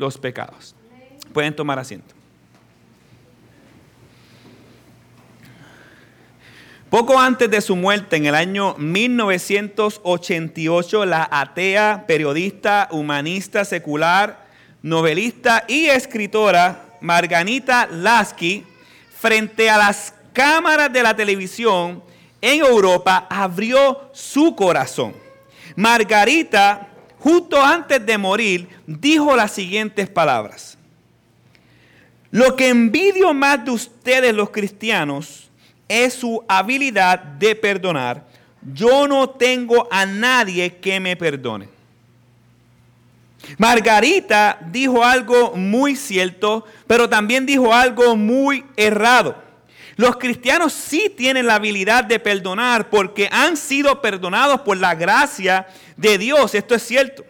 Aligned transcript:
los 0.00 0.18
pecados. 0.18 0.74
Pueden 1.32 1.54
tomar 1.54 1.78
asiento. 1.78 2.12
Poco 6.88 7.20
antes 7.20 7.48
de 7.48 7.60
su 7.60 7.76
muerte, 7.76 8.16
en 8.16 8.26
el 8.26 8.34
año 8.34 8.74
1988, 8.76 11.06
la 11.06 11.28
atea, 11.30 12.02
periodista, 12.08 12.88
humanista, 12.90 13.64
secular, 13.64 14.48
novelista 14.82 15.62
y 15.68 15.86
escritora 15.86 16.96
Marganita 17.00 17.86
Lasky, 17.86 18.66
frente 19.16 19.70
a 19.70 19.78
las 19.78 20.12
cámaras 20.32 20.92
de 20.92 21.04
la 21.04 21.14
televisión 21.14 22.02
en 22.40 22.64
Europa, 22.64 23.28
abrió 23.30 24.10
su 24.12 24.56
corazón. 24.56 25.14
Margarita, 25.76 26.89
justo 27.20 27.62
antes 27.62 28.04
de 28.04 28.18
morir, 28.18 28.68
dijo 28.86 29.36
las 29.36 29.52
siguientes 29.52 30.08
palabras. 30.08 30.76
Lo 32.30 32.56
que 32.56 32.68
envidio 32.68 33.32
más 33.34 33.64
de 33.64 33.72
ustedes 33.72 34.34
los 34.34 34.50
cristianos 34.50 35.50
es 35.88 36.14
su 36.14 36.44
habilidad 36.48 37.18
de 37.18 37.54
perdonar. 37.54 38.26
Yo 38.62 39.08
no 39.08 39.30
tengo 39.30 39.88
a 39.90 40.06
nadie 40.06 40.76
que 40.76 41.00
me 41.00 41.16
perdone. 41.16 41.68
Margarita 43.58 44.58
dijo 44.70 45.04
algo 45.04 45.56
muy 45.56 45.96
cierto, 45.96 46.64
pero 46.86 47.08
también 47.08 47.46
dijo 47.46 47.72
algo 47.72 48.16
muy 48.16 48.64
errado. 48.76 49.49
Los 50.00 50.16
cristianos 50.16 50.72
sí 50.72 51.12
tienen 51.14 51.46
la 51.46 51.56
habilidad 51.56 52.04
de 52.04 52.18
perdonar 52.18 52.88
porque 52.88 53.28
han 53.30 53.58
sido 53.58 54.00
perdonados 54.00 54.62
por 54.62 54.78
la 54.78 54.94
gracia 54.94 55.66
de 55.94 56.16
Dios. 56.16 56.54
Esto 56.54 56.74
es 56.74 56.82
cierto. 56.82 57.22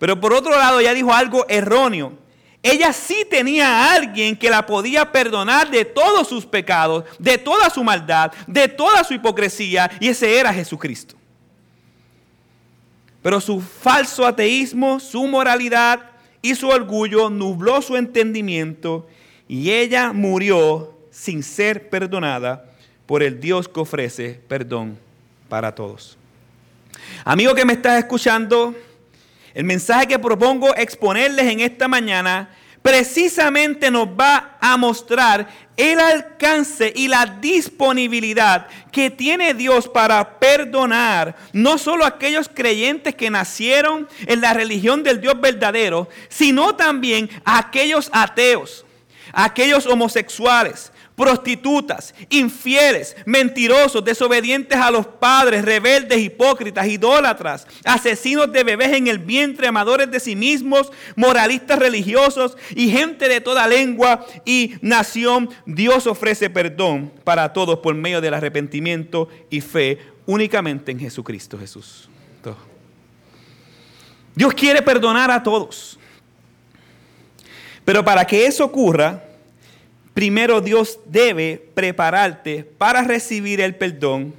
Pero 0.00 0.18
por 0.18 0.32
otro 0.32 0.50
lado, 0.50 0.80
ya 0.80 0.92
dijo 0.92 1.14
algo 1.14 1.46
erróneo. 1.48 2.14
Ella 2.60 2.92
sí 2.92 3.24
tenía 3.30 3.68
a 3.68 3.92
alguien 3.94 4.36
que 4.36 4.50
la 4.50 4.66
podía 4.66 5.12
perdonar 5.12 5.70
de 5.70 5.84
todos 5.84 6.26
sus 6.26 6.44
pecados, 6.44 7.04
de 7.20 7.38
toda 7.38 7.70
su 7.70 7.84
maldad, 7.84 8.32
de 8.48 8.66
toda 8.66 9.04
su 9.04 9.14
hipocresía, 9.14 9.88
y 10.00 10.08
ese 10.08 10.40
era 10.40 10.52
Jesucristo. 10.52 11.14
Pero 13.22 13.40
su 13.40 13.60
falso 13.60 14.26
ateísmo, 14.26 14.98
su 14.98 15.24
moralidad 15.28 16.00
y 16.42 16.56
su 16.56 16.66
orgullo 16.66 17.30
nubló 17.30 17.80
su 17.80 17.96
entendimiento 17.96 19.06
y 19.46 19.70
ella 19.70 20.12
murió 20.12 20.96
sin 21.10 21.42
ser 21.42 21.88
perdonada 21.88 22.64
por 23.06 23.22
el 23.22 23.40
Dios 23.40 23.68
que 23.68 23.80
ofrece 23.80 24.40
perdón 24.48 24.98
para 25.48 25.74
todos. 25.74 26.16
Amigo 27.24 27.54
que 27.54 27.64
me 27.64 27.72
estás 27.72 27.98
escuchando, 27.98 28.74
el 29.54 29.64
mensaje 29.64 30.06
que 30.06 30.18
propongo 30.18 30.74
exponerles 30.76 31.46
en 31.46 31.60
esta 31.60 31.88
mañana 31.88 32.50
precisamente 32.82 33.90
nos 33.90 34.08
va 34.08 34.56
a 34.60 34.76
mostrar 34.76 35.48
el 35.76 35.98
alcance 35.98 36.92
y 36.94 37.08
la 37.08 37.26
disponibilidad 37.26 38.66
que 38.90 39.10
tiene 39.10 39.54
Dios 39.54 39.88
para 39.88 40.38
perdonar 40.38 41.36
no 41.52 41.78
solo 41.78 42.04
a 42.04 42.08
aquellos 42.08 42.50
creyentes 42.52 43.14
que 43.14 43.30
nacieron 43.30 44.08
en 44.26 44.40
la 44.40 44.54
religión 44.54 45.02
del 45.02 45.20
Dios 45.20 45.40
verdadero, 45.40 46.08
sino 46.28 46.74
también 46.74 47.28
a 47.44 47.58
aquellos 47.58 48.10
ateos, 48.12 48.84
a 49.32 49.44
aquellos 49.44 49.86
homosexuales, 49.86 50.92
prostitutas, 51.20 52.14
infieles, 52.30 53.14
mentirosos, 53.26 54.02
desobedientes 54.02 54.78
a 54.78 54.90
los 54.90 55.06
padres, 55.06 55.62
rebeldes, 55.62 56.18
hipócritas, 56.18 56.86
idólatras, 56.86 57.66
asesinos 57.84 58.50
de 58.50 58.64
bebés 58.64 58.94
en 58.94 59.06
el 59.06 59.18
vientre, 59.18 59.66
amadores 59.66 60.10
de 60.10 60.18
sí 60.18 60.34
mismos, 60.34 60.90
moralistas 61.16 61.78
religiosos 61.78 62.56
y 62.74 62.88
gente 62.88 63.28
de 63.28 63.42
toda 63.42 63.66
lengua 63.66 64.24
y 64.46 64.76
nación. 64.80 65.50
Dios 65.66 66.06
ofrece 66.06 66.48
perdón 66.48 67.12
para 67.22 67.52
todos 67.52 67.80
por 67.80 67.94
medio 67.94 68.22
del 68.22 68.32
arrepentimiento 68.32 69.28
y 69.50 69.60
fe 69.60 69.98
únicamente 70.24 70.90
en 70.90 71.00
Jesucristo 71.00 71.58
Jesús. 71.58 72.08
Dios 74.34 74.54
quiere 74.54 74.80
perdonar 74.80 75.30
a 75.30 75.42
todos. 75.42 75.98
Pero 77.84 78.02
para 78.02 78.24
que 78.24 78.46
eso 78.46 78.64
ocurra, 78.64 79.24
primero 80.20 80.60
Dios 80.60 81.00
debe 81.06 81.70
prepararte 81.72 82.62
para 82.62 83.02
recibir 83.02 83.58
el 83.58 83.74
perdón 83.74 84.34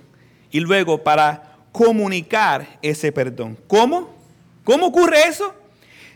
y 0.52 0.60
luego 0.60 1.02
para 1.02 1.56
comunicar 1.72 2.78
ese 2.84 3.12
perdón. 3.12 3.58
¿Cómo? 3.66 4.14
¿Cómo 4.64 4.86
ocurre 4.86 5.24
eso? 5.24 5.56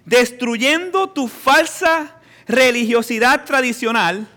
Destruyendo 0.06 1.10
tu 1.10 1.28
falsa 1.28 2.16
religiosidad 2.48 3.44
tradicional 3.44 4.28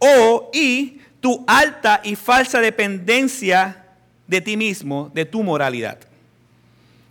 o 0.00 0.50
y 0.52 0.98
tu 1.20 1.44
alta 1.46 2.00
y 2.02 2.16
falsa 2.16 2.58
dependencia 2.58 3.86
de 4.26 4.40
ti 4.40 4.56
mismo, 4.56 5.08
de 5.14 5.24
tu 5.24 5.44
moralidad. 5.44 6.00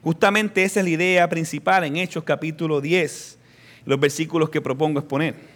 Justamente 0.04 0.66
esa 0.66 0.82
es 0.82 0.84
la 0.84 0.90
idea 0.90 1.30
principal 1.30 1.86
en 1.86 1.96
Hechos 1.96 2.26
capítulo 2.26 2.82
10, 2.82 3.38
los 3.86 3.98
versículos 4.02 4.50
que 4.50 4.60
propongo 4.60 5.00
exponer. 5.00 5.53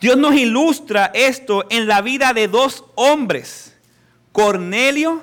Dios 0.00 0.16
nos 0.16 0.34
ilustra 0.34 1.10
esto 1.14 1.64
en 1.70 1.86
la 1.86 2.02
vida 2.02 2.32
de 2.32 2.48
dos 2.48 2.84
hombres, 2.94 3.74
Cornelio 4.32 5.22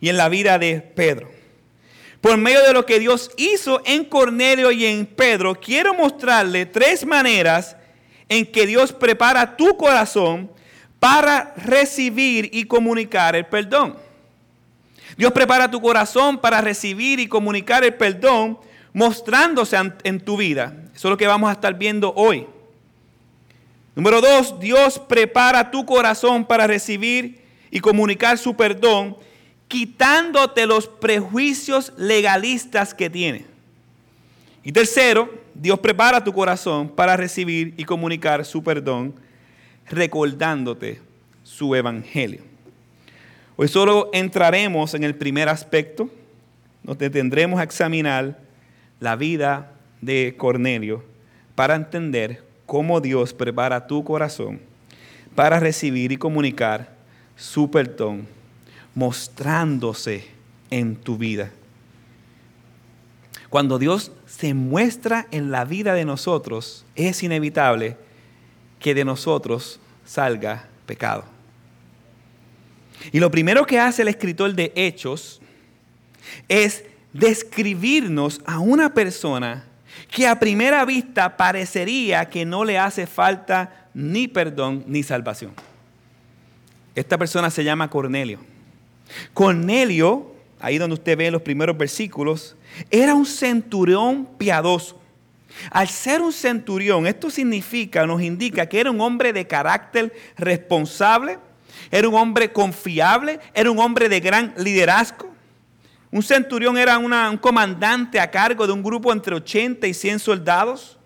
y 0.00 0.08
en 0.08 0.16
la 0.16 0.28
vida 0.28 0.58
de 0.58 0.80
Pedro. 0.80 1.30
Por 2.20 2.36
medio 2.38 2.62
de 2.62 2.72
lo 2.72 2.86
que 2.86 3.00
Dios 3.00 3.30
hizo 3.36 3.82
en 3.84 4.04
Cornelio 4.04 4.70
y 4.70 4.86
en 4.86 5.06
Pedro, 5.06 5.54
quiero 5.60 5.92
mostrarle 5.92 6.66
tres 6.66 7.04
maneras 7.04 7.76
en 8.28 8.46
que 8.46 8.66
Dios 8.66 8.92
prepara 8.92 9.56
tu 9.56 9.76
corazón 9.76 10.50
para 10.98 11.52
recibir 11.56 12.48
y 12.52 12.64
comunicar 12.64 13.36
el 13.36 13.44
perdón. 13.46 13.96
Dios 15.16 15.32
prepara 15.32 15.70
tu 15.70 15.80
corazón 15.82 16.38
para 16.38 16.60
recibir 16.60 17.20
y 17.20 17.26
comunicar 17.26 17.84
el 17.84 17.94
perdón 17.94 18.58
mostrándose 18.94 19.76
en 20.04 20.20
tu 20.20 20.36
vida. 20.36 20.74
Eso 20.94 21.08
es 21.08 21.10
lo 21.10 21.16
que 21.16 21.26
vamos 21.26 21.50
a 21.50 21.54
estar 21.54 21.74
viendo 21.74 22.14
hoy. 22.14 22.46
Número 23.94 24.20
dos, 24.20 24.58
Dios 24.58 24.98
prepara 24.98 25.70
tu 25.70 25.84
corazón 25.84 26.44
para 26.44 26.66
recibir 26.66 27.42
y 27.70 27.80
comunicar 27.80 28.38
su 28.38 28.56
perdón, 28.56 29.16
quitándote 29.68 30.66
los 30.66 30.86
prejuicios 30.86 31.92
legalistas 31.96 32.94
que 32.94 33.10
tiene. 33.10 33.44
Y 34.64 34.72
tercero, 34.72 35.42
Dios 35.54 35.78
prepara 35.80 36.24
tu 36.24 36.32
corazón 36.32 36.88
para 36.88 37.16
recibir 37.16 37.74
y 37.76 37.84
comunicar 37.84 38.44
su 38.44 38.62
perdón, 38.62 39.14
recordándote 39.88 41.00
su 41.42 41.74
evangelio. 41.74 42.42
Hoy 43.56 43.68
solo 43.68 44.08
entraremos 44.14 44.94
en 44.94 45.04
el 45.04 45.14
primer 45.14 45.48
aspecto, 45.48 46.08
nos 46.82 46.96
detendremos 46.96 47.60
a 47.60 47.64
examinar 47.64 48.40
la 49.00 49.16
vida 49.16 49.72
de 50.00 50.34
Cornelio 50.38 51.04
para 51.54 51.74
entender 51.74 52.42
cómo 52.72 53.02
Dios 53.02 53.34
prepara 53.34 53.86
tu 53.86 54.02
corazón 54.02 54.58
para 55.34 55.60
recibir 55.60 56.10
y 56.10 56.16
comunicar 56.16 56.96
su 57.36 57.70
perdón, 57.70 58.26
mostrándose 58.94 60.24
en 60.70 60.96
tu 60.96 61.18
vida. 61.18 61.50
Cuando 63.50 63.78
Dios 63.78 64.10
se 64.24 64.54
muestra 64.54 65.26
en 65.32 65.50
la 65.50 65.66
vida 65.66 65.92
de 65.92 66.06
nosotros, 66.06 66.86
es 66.94 67.22
inevitable 67.22 67.98
que 68.80 68.94
de 68.94 69.04
nosotros 69.04 69.78
salga 70.06 70.66
pecado. 70.86 71.24
Y 73.12 73.20
lo 73.20 73.30
primero 73.30 73.66
que 73.66 73.80
hace 73.80 74.00
el 74.00 74.08
escritor 74.08 74.54
de 74.54 74.72
Hechos 74.74 75.42
es 76.48 76.86
describirnos 77.12 78.40
a 78.46 78.60
una 78.60 78.94
persona 78.94 79.66
que 80.10 80.26
a 80.26 80.38
primera 80.38 80.84
vista 80.84 81.36
parecería 81.36 82.28
que 82.28 82.44
no 82.44 82.64
le 82.64 82.78
hace 82.78 83.06
falta 83.06 83.88
ni 83.94 84.28
perdón 84.28 84.84
ni 84.86 85.02
salvación. 85.02 85.52
Esta 86.94 87.16
persona 87.16 87.50
se 87.50 87.64
llama 87.64 87.88
Cornelio. 87.88 88.38
Cornelio, 89.32 90.34
ahí 90.60 90.78
donde 90.78 90.94
usted 90.94 91.16
ve 91.16 91.30
los 91.30 91.42
primeros 91.42 91.76
versículos, 91.76 92.56
era 92.90 93.14
un 93.14 93.26
centurión 93.26 94.28
piadoso. 94.38 95.00
Al 95.70 95.88
ser 95.88 96.22
un 96.22 96.32
centurión, 96.32 97.06
esto 97.06 97.30
significa, 97.30 98.06
nos 98.06 98.22
indica 98.22 98.66
que 98.66 98.80
era 98.80 98.90
un 98.90 99.00
hombre 99.00 99.32
de 99.32 99.46
carácter 99.46 100.12
responsable, 100.36 101.38
era 101.90 102.08
un 102.08 102.14
hombre 102.14 102.52
confiable, 102.52 103.38
era 103.54 103.70
un 103.70 103.78
hombre 103.78 104.08
de 104.08 104.20
gran 104.20 104.54
liderazgo. 104.56 105.31
Un 106.12 106.22
centurión 106.22 106.76
era 106.76 106.98
un 106.98 107.38
comandante 107.38 108.20
a 108.20 108.30
cargo 108.30 108.66
de 108.66 108.72
un 108.74 108.82
grupo 108.82 109.10
entre 109.10 109.34
80 109.34 109.86
y 109.86 109.94
100 109.94 110.18
soldados. 110.18 110.98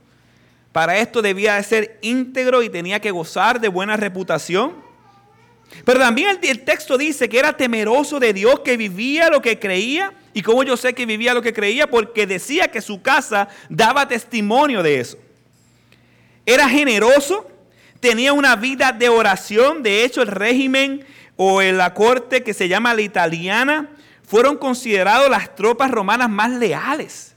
Para 0.73 0.99
esto 0.99 1.23
debía 1.23 1.55
de 1.55 1.63
ser 1.63 1.99
íntegro 2.03 2.61
y 2.61 2.69
tenía 2.69 3.01
que 3.01 3.13
gozar 3.13 3.61
de 3.61 3.69
buena 3.69 3.97
reputación. 3.97 4.75
Pero 5.85 6.01
también 6.01 6.41
el, 6.43 6.65
texto 6.65 6.99
dice 6.99 7.29
que 7.29 7.39
era 7.39 7.57
temeroso 7.57 8.19
de 8.19 8.33
Dios, 8.33 8.61
que 8.61 8.77
vivía 8.77 9.29
lo 9.29 9.41
que 9.41 9.61
creía. 9.61 10.13
¿Y 10.35 10.43
cómo 10.43 10.65
yo 10.65 10.77
sé 10.77 10.93
que 10.93 11.07
vivía 11.07 11.35
lo 11.35 11.41
que 11.41 11.53
creía? 11.53 11.87
Porque 11.87 12.27
decía 12.27 12.69
que 12.69 12.81
su 12.81 13.01
casa 13.01 13.49
daba 13.69 14.09
testimonio 14.09 14.83
de 14.83 14.99
eso. 14.99 15.19
era 16.45 16.69
generoso, 16.69 17.49
tenía 18.01 18.33
una 18.33 18.57
vida 18.57 18.91
de 18.91 19.09
oración. 19.09 19.85
De 19.85 20.03
hecho, 20.03 20.21
el 20.21 20.29
régimen 20.29 21.07
o 21.37 21.63
la 21.63 21.95
corte 21.95 22.43
que 22.43 22.55
se 22.55 22.67
llama 22.67 22.93
la 22.93 23.03
italiana 23.03 23.96
fueron 24.27 24.57
considerados 24.57 25.31
las 25.31 25.55
tropas 25.55 25.91
romanas 25.91 26.29
más 26.29 26.51
leales. 26.51 27.35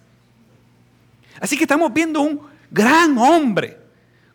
Así 1.39 1.55
que 1.55 1.63
estamos 1.63 1.93
viendo 1.93 2.19
un 2.21 2.41
gran 2.69 3.17
hombre 3.17 3.77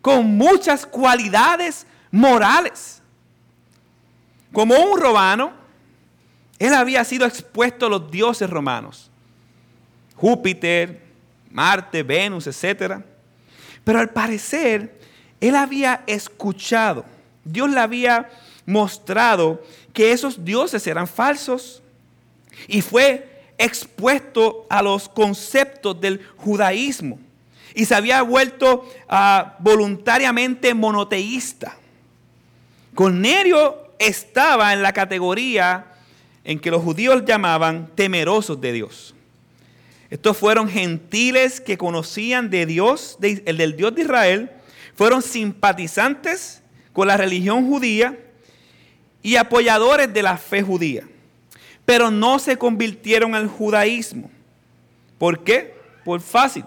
con 0.01 0.25
muchas 0.37 0.85
cualidades 0.85 1.85
morales. 2.11 3.01
Como 4.51 4.75
un 4.75 4.99
romano, 4.99 5.51
él 6.57 6.73
había 6.73 7.03
sido 7.03 7.25
expuesto 7.25 7.87
a 7.87 7.89
los 7.89 8.09
dioses 8.09 8.49
romanos. 8.49 9.11
Júpiter, 10.15 11.01
Marte, 11.51 12.03
Venus, 12.03 12.47
etc. 12.47 13.01
Pero 13.83 13.99
al 13.99 14.09
parecer, 14.09 14.97
él 15.41 15.55
había 15.55 16.03
escuchado, 16.07 17.05
Dios 17.43 17.69
le 17.69 17.79
había 17.79 18.29
mostrado 18.65 19.61
que 19.93 20.11
esos 20.11 20.43
dioses 20.43 20.87
eran 20.87 21.07
falsos 21.07 21.83
y 22.67 22.81
fue 22.81 23.29
expuesto 23.57 24.65
a 24.69 24.81
los 24.81 25.07
conceptos 25.07 25.99
del 25.99 26.25
judaísmo 26.37 27.19
y 27.73 27.85
se 27.85 27.93
había 27.95 28.21
vuelto 28.21 28.89
ah, 29.09 29.55
voluntariamente 29.59 30.73
monoteísta. 30.73 31.77
Cornelio 32.93 33.77
estaba 33.99 34.73
en 34.73 34.81
la 34.81 34.93
categoría 34.93 35.85
en 36.45 36.59
que 36.59 36.71
los 36.71 36.81
judíos 36.81 37.23
llamaban 37.25 37.89
temerosos 37.95 38.59
de 38.61 38.71
Dios. 38.71 39.13
Estos 40.09 40.37
fueron 40.37 40.69
gentiles 40.69 41.59
que 41.59 41.77
conocían 41.77 42.49
de 42.49 42.65
Dios, 42.65 43.17
el 43.21 43.57
del 43.57 43.75
Dios 43.75 43.93
de 43.95 44.03
Israel, 44.03 44.51
fueron 44.95 45.21
simpatizantes 45.21 46.61
con 46.93 47.07
la 47.07 47.17
religión 47.17 47.67
judía 47.67 48.17
y 49.21 49.35
apoyadores 49.35 50.13
de 50.13 50.23
la 50.23 50.37
fe 50.37 50.61
judía, 50.61 51.05
pero 51.85 52.11
no 52.11 52.39
se 52.39 52.57
convirtieron 52.57 53.35
al 53.35 53.47
judaísmo. 53.47 54.29
¿Por 55.17 55.43
qué? 55.43 55.75
Por 56.03 56.21
fácil, 56.21 56.65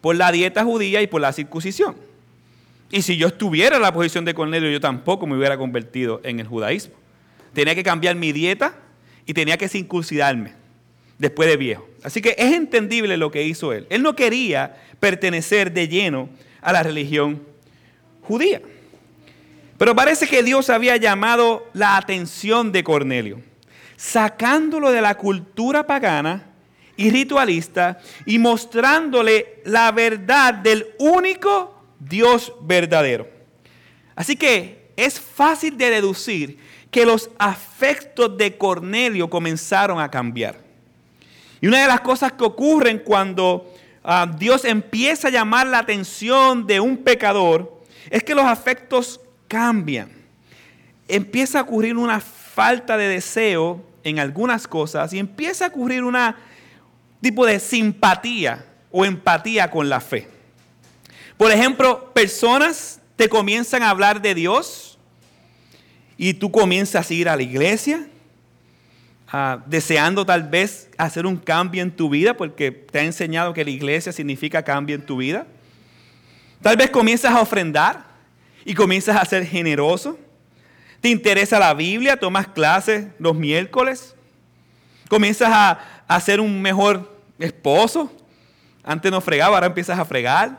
por 0.00 0.16
la 0.16 0.32
dieta 0.32 0.64
judía 0.64 1.02
y 1.02 1.06
por 1.06 1.20
la 1.20 1.32
circuncisión. 1.32 1.96
Y 2.90 3.02
si 3.02 3.16
yo 3.16 3.28
estuviera 3.28 3.76
en 3.76 3.82
la 3.82 3.92
posición 3.92 4.24
de 4.24 4.34
Cornelio, 4.34 4.70
yo 4.70 4.80
tampoco 4.80 5.26
me 5.26 5.36
hubiera 5.36 5.58
convertido 5.58 6.20
en 6.22 6.40
el 6.40 6.46
judaísmo. 6.46 6.94
Tenía 7.52 7.74
que 7.74 7.82
cambiar 7.82 8.14
mi 8.14 8.32
dieta 8.32 8.76
y 9.24 9.34
tenía 9.34 9.56
que 9.56 9.68
circuncidarme 9.68 10.52
después 11.18 11.48
de 11.48 11.56
viejo. 11.56 11.88
Así 12.02 12.20
que 12.20 12.34
es 12.38 12.52
entendible 12.52 13.16
lo 13.16 13.30
que 13.30 13.42
hizo 13.42 13.72
él. 13.72 13.86
Él 13.90 14.02
no 14.02 14.14
quería 14.14 14.76
pertenecer 15.00 15.72
de 15.72 15.88
lleno 15.88 16.28
a 16.60 16.72
la 16.72 16.82
religión 16.82 17.42
judía. 18.22 18.60
Pero 19.78 19.94
parece 19.94 20.26
que 20.26 20.42
Dios 20.42 20.70
había 20.70 20.96
llamado 20.96 21.68
la 21.72 21.96
atención 21.96 22.72
de 22.72 22.84
Cornelio, 22.84 23.40
sacándolo 23.96 24.90
de 24.90 25.00
la 25.00 25.16
cultura 25.16 25.86
pagana 25.86 26.50
y 26.96 27.10
ritualista 27.10 27.98
y 28.24 28.38
mostrándole 28.38 29.60
la 29.64 29.92
verdad 29.92 30.54
del 30.54 30.86
único 30.98 31.82
Dios 31.98 32.52
verdadero. 32.62 33.28
Así 34.14 34.36
que 34.36 34.90
es 34.96 35.20
fácil 35.20 35.76
de 35.76 35.90
deducir 35.90 36.58
que 36.90 37.04
los 37.04 37.30
afectos 37.38 38.36
de 38.38 38.56
Cornelio 38.56 39.28
comenzaron 39.28 40.00
a 40.00 40.10
cambiar. 40.10 40.58
Y 41.60 41.66
una 41.66 41.82
de 41.82 41.88
las 41.88 42.00
cosas 42.00 42.32
que 42.32 42.44
ocurren 42.44 42.98
cuando 43.00 43.74
ah, 44.02 44.30
Dios 44.38 44.64
empieza 44.64 45.28
a 45.28 45.30
llamar 45.30 45.66
la 45.66 45.78
atención 45.78 46.66
de 46.66 46.80
un 46.80 46.96
pecador 46.98 47.82
es 48.10 48.22
que 48.22 48.34
los 48.34 48.44
afectos 48.44 49.20
cambian. 49.48 50.10
Empieza 51.08 51.58
a 51.58 51.62
ocurrir 51.62 51.96
una 51.96 52.20
falta 52.20 52.96
de 52.96 53.08
deseo 53.08 53.82
en 54.08 54.18
algunas 54.18 54.66
cosas 54.66 55.12
y 55.12 55.18
empieza 55.18 55.66
a 55.66 55.68
ocurrir 55.68 56.04
un 56.04 56.16
tipo 57.20 57.44
de 57.46 57.60
simpatía 57.60 58.64
o 58.90 59.04
empatía 59.04 59.70
con 59.70 59.88
la 59.88 60.00
fe. 60.00 60.28
Por 61.36 61.52
ejemplo, 61.52 62.12
personas 62.12 63.00
te 63.16 63.28
comienzan 63.28 63.82
a 63.82 63.90
hablar 63.90 64.22
de 64.22 64.34
Dios 64.34 64.98
y 66.16 66.34
tú 66.34 66.50
comienzas 66.50 67.10
a 67.10 67.14
ir 67.14 67.28
a 67.28 67.36
la 67.36 67.42
iglesia 67.42 68.06
Ah, 69.28 69.60
deseando 69.66 70.24
tal 70.24 70.44
vez 70.44 70.88
hacer 70.96 71.26
un 71.26 71.36
cambio 71.36 71.82
en 71.82 71.90
tu 71.90 72.08
vida, 72.08 72.36
porque 72.36 72.70
te 72.70 73.00
ha 73.00 73.02
enseñado 73.02 73.52
que 73.52 73.64
la 73.64 73.70
iglesia 73.70 74.12
significa 74.12 74.62
cambio 74.62 74.94
en 74.94 75.02
tu 75.02 75.16
vida. 75.16 75.46
Tal 76.62 76.76
vez 76.76 76.90
comienzas 76.90 77.32
a 77.32 77.40
ofrendar 77.40 78.04
y 78.64 78.74
comienzas 78.74 79.16
a 79.16 79.24
ser 79.24 79.44
generoso. 79.44 80.18
Te 81.06 81.10
interesa 81.10 81.60
la 81.60 81.72
Biblia, 81.72 82.18
tomas 82.18 82.48
clases 82.48 83.06
los 83.20 83.36
miércoles. 83.36 84.16
Comienzas 85.08 85.48
a, 85.52 85.78
a 86.08 86.20
ser 86.20 86.40
un 86.40 86.60
mejor 86.60 87.16
esposo. 87.38 88.12
Antes 88.82 89.12
no 89.12 89.20
fregaba, 89.20 89.54
ahora 89.54 89.68
empiezas 89.68 89.96
a 89.96 90.04
fregar. 90.04 90.58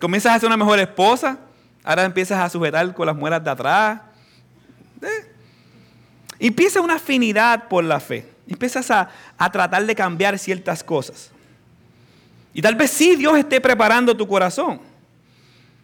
Comienzas 0.00 0.34
a 0.34 0.40
ser 0.40 0.46
una 0.46 0.56
mejor 0.56 0.78
esposa, 0.78 1.38
ahora 1.84 2.06
empiezas 2.06 2.38
a 2.38 2.48
sujetar 2.48 2.94
con 2.94 3.06
las 3.06 3.14
muelas 3.14 3.44
de 3.44 3.50
atrás. 3.50 4.00
Eh, 5.02 5.30
Empieza 6.38 6.80
una 6.80 6.94
afinidad 6.94 7.68
por 7.68 7.84
la 7.84 8.00
fe. 8.00 8.26
Empiezas 8.48 8.90
a, 8.90 9.10
tratar 9.52 9.84
de 9.84 9.94
cambiar 9.94 10.38
ciertas 10.38 10.82
cosas. 10.82 11.30
Y 12.54 12.62
tal 12.62 12.76
vez 12.76 12.90
sí 12.92 13.14
Dios 13.14 13.36
esté 13.36 13.60
preparando 13.60 14.16
tu 14.16 14.26
corazón. 14.26 14.80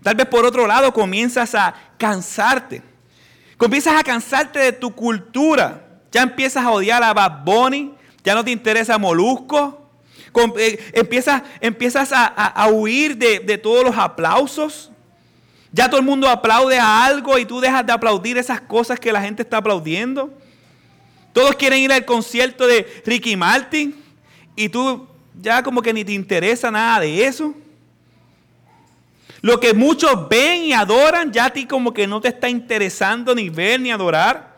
Tal 0.02 0.14
vez 0.14 0.24
por 0.24 0.46
otro 0.46 0.66
lado 0.66 0.94
comienzas 0.94 1.54
a 1.54 1.74
cansarte. 1.98 2.95
Comienzas 3.56 3.98
a 3.98 4.04
cansarte 4.04 4.58
de 4.58 4.72
tu 4.72 4.94
cultura. 4.94 5.82
Ya 6.12 6.22
empiezas 6.22 6.64
a 6.64 6.70
odiar 6.70 7.02
a 7.02 7.14
Bad 7.14 7.44
Bunny. 7.44 7.94
Ya 8.22 8.34
no 8.34 8.44
te 8.44 8.50
interesa 8.50 8.98
Molusco. 8.98 9.82
Eh, 10.58 10.92
empiezas, 10.92 12.12
a, 12.12 12.68
huir 12.70 13.16
de, 13.16 13.38
de 13.40 13.56
todos 13.56 13.84
los 13.84 13.96
aplausos. 13.96 14.90
Ya 15.72 15.88
todo 15.88 16.00
el 16.00 16.06
mundo 16.06 16.28
aplaude 16.28 16.78
a 16.78 17.04
algo 17.04 17.38
y 17.38 17.44
tú 17.44 17.60
dejas 17.60 17.84
de 17.86 17.92
aplaudir 17.92 18.38
esas 18.38 18.60
cosas 18.60 19.00
que 19.00 19.12
la 19.12 19.22
gente 19.22 19.42
está 19.42 19.58
aplaudiendo. 19.58 20.32
Todos 21.32 21.54
quieren 21.56 21.80
ir 21.80 21.92
al 21.92 22.04
concierto 22.04 22.66
de 22.66 23.02
Ricky 23.04 23.36
Martin 23.36 23.94
y 24.54 24.68
tú 24.68 25.06
ya 25.40 25.62
como 25.62 25.82
que 25.82 25.92
ni 25.92 26.04
te 26.04 26.12
interesa 26.12 26.70
nada 26.70 27.00
de 27.00 27.26
eso. 27.26 27.54
Lo 29.46 29.60
que 29.60 29.74
muchos 29.74 30.28
ven 30.28 30.64
y 30.64 30.72
adoran, 30.72 31.32
ya 31.32 31.44
a 31.44 31.50
ti 31.50 31.66
como 31.66 31.94
que 31.94 32.08
no 32.08 32.20
te 32.20 32.26
está 32.26 32.48
interesando 32.48 33.32
ni 33.32 33.48
ver 33.48 33.80
ni 33.80 33.92
adorar. 33.92 34.56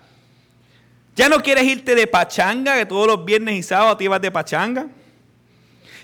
Ya 1.15 1.29
no 1.29 1.43
quieres 1.43 1.65
irte 1.65 1.95
de 1.95 2.07
pachanga, 2.07 2.75
que 2.75 2.87
todos 2.87 3.07
los 3.07 3.23
viernes 3.23 3.57
y 3.57 3.63
sábados 3.63 3.99
te 3.99 4.05
ibas 4.05 4.23
de 4.23 4.31
pachanga. 4.31 4.87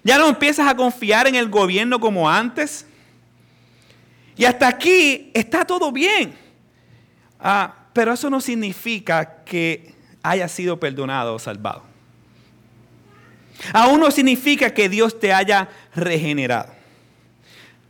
Ya 0.02 0.18
no 0.18 0.28
empiezas 0.28 0.68
a 0.68 0.76
confiar 0.76 1.26
en 1.26 1.34
el 1.34 1.48
gobierno 1.48 1.98
como 1.98 2.28
antes. 2.28 2.86
Y 4.36 4.44
hasta 4.44 4.68
aquí 4.68 5.30
está 5.32 5.64
todo 5.64 5.90
bien. 5.90 6.36
Ah, 7.40 7.86
pero 7.94 8.12
eso 8.12 8.28
no 8.28 8.38
significa 8.38 9.44
que 9.46 9.94
haya 10.22 10.46
sido 10.46 10.78
perdonado 10.78 11.36
o 11.36 11.38
salvado. 11.38 11.84
Aún 13.72 14.00
no 14.00 14.10
significa 14.10 14.74
que 14.74 14.90
Dios 14.90 15.18
te 15.18 15.32
haya 15.32 15.70
regenerado. 15.94 16.83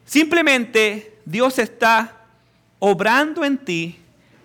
Simplemente 0.05 1.19
Dios 1.25 1.59
está 1.59 2.27
obrando 2.79 3.45
en 3.45 3.59
ti, 3.59 3.99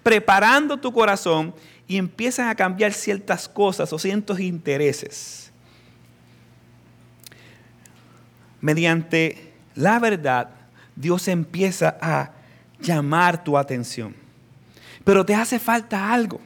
preparando 0.04 0.78
tu 0.78 0.92
corazón 0.92 1.54
y 1.88 1.98
empiezan 1.98 2.48
a 2.48 2.56
cambiar 2.56 2.94
ciertas 2.94 3.48
cosas 3.50 3.92
o 3.92 4.00
ciertos 4.00 4.40
intereses. 4.40 5.52
Mediante 8.62 9.54
la 9.76 10.00
verdad, 10.00 10.50
Dios 10.96 11.28
empieza 11.28 11.98
a 12.02 12.32
llamar 12.82 13.44
tu 13.44 13.58
atención. 13.58 14.16
Pero 15.04 15.26
te 15.26 15.34
hace 15.34 15.60
falta 15.60 16.12
algo. 16.14 16.42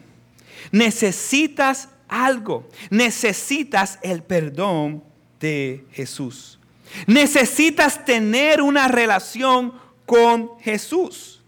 Necesitas 0.72 1.90
algo. 2.08 2.70
Necesitas 2.90 4.00
el 4.02 4.24
perdón 4.24 5.04
de 5.40 5.86
Jesús. 5.92 6.60
Necesitas 7.08 8.06
tener 8.06 8.62
una 8.62 8.88
relación 8.88 9.74
con 10.06 10.60
Jesús. 10.60 11.42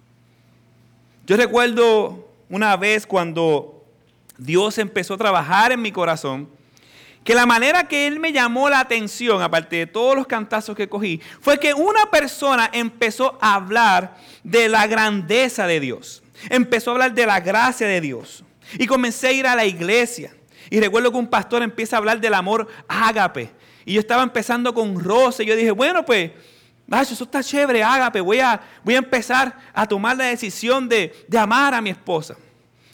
Yo 1.25 1.37
recuerdo 1.37 2.27
una 2.49 2.75
vez 2.77 3.05
cuando 3.07 3.83
Dios 4.37 4.77
empezó 4.77 5.15
a 5.15 5.17
trabajar 5.17 5.71
en 5.71 5.81
mi 5.81 5.91
corazón, 5.91 6.49
que 7.23 7.33
la 7.33 7.47
manera 7.47 7.87
que 7.87 8.05
Él 8.05 8.19
me 8.19 8.31
llamó 8.31 8.69
la 8.69 8.79
atención, 8.79 9.41
aparte 9.41 9.77
de 9.77 9.87
todos 9.87 10.15
los 10.15 10.27
cantazos 10.27 10.75
que 10.75 10.87
cogí, 10.87 11.19
fue 11.41 11.59
que 11.59 11.73
una 11.73 12.11
persona 12.11 12.69
empezó 12.71 13.37
a 13.41 13.55
hablar 13.55 14.15
de 14.43 14.69
la 14.69 14.85
grandeza 14.85 15.65
de 15.65 15.79
Dios. 15.79 16.21
Empezó 16.49 16.91
a 16.91 16.93
hablar 16.93 17.15
de 17.15 17.25
la 17.25 17.39
gracia 17.39 17.87
de 17.87 17.99
Dios. 17.99 18.43
Y 18.77 18.85
comencé 18.85 19.27
a 19.27 19.31
ir 19.31 19.47
a 19.47 19.55
la 19.55 19.65
iglesia. 19.65 20.35
Y 20.69 20.79
recuerdo 20.79 21.11
que 21.11 21.17
un 21.17 21.27
pastor 21.27 21.63
empieza 21.63 21.95
a 21.95 21.99
hablar 21.99 22.21
del 22.21 22.35
amor 22.35 22.67
ágape. 22.87 23.49
Y 23.85 23.93
yo 23.93 23.99
estaba 23.99 24.23
empezando 24.23 24.73
con 24.73 24.99
Rosa. 24.99 25.43
Y 25.43 25.45
yo 25.45 25.55
dije, 25.55 25.71
bueno, 25.71 26.03
pues 26.03 26.31
eso 27.01 27.23
está 27.23 27.43
chévere, 27.43 27.83
ágape, 27.83 28.21
voy 28.21 28.39
a, 28.39 28.59
voy 28.83 28.95
a 28.95 28.99
empezar 28.99 29.57
a 29.73 29.87
tomar 29.87 30.17
la 30.17 30.25
decisión 30.25 30.89
de, 30.89 31.13
de 31.27 31.37
amar 31.37 31.73
a 31.73 31.81
mi 31.81 31.89
esposa. 31.89 32.35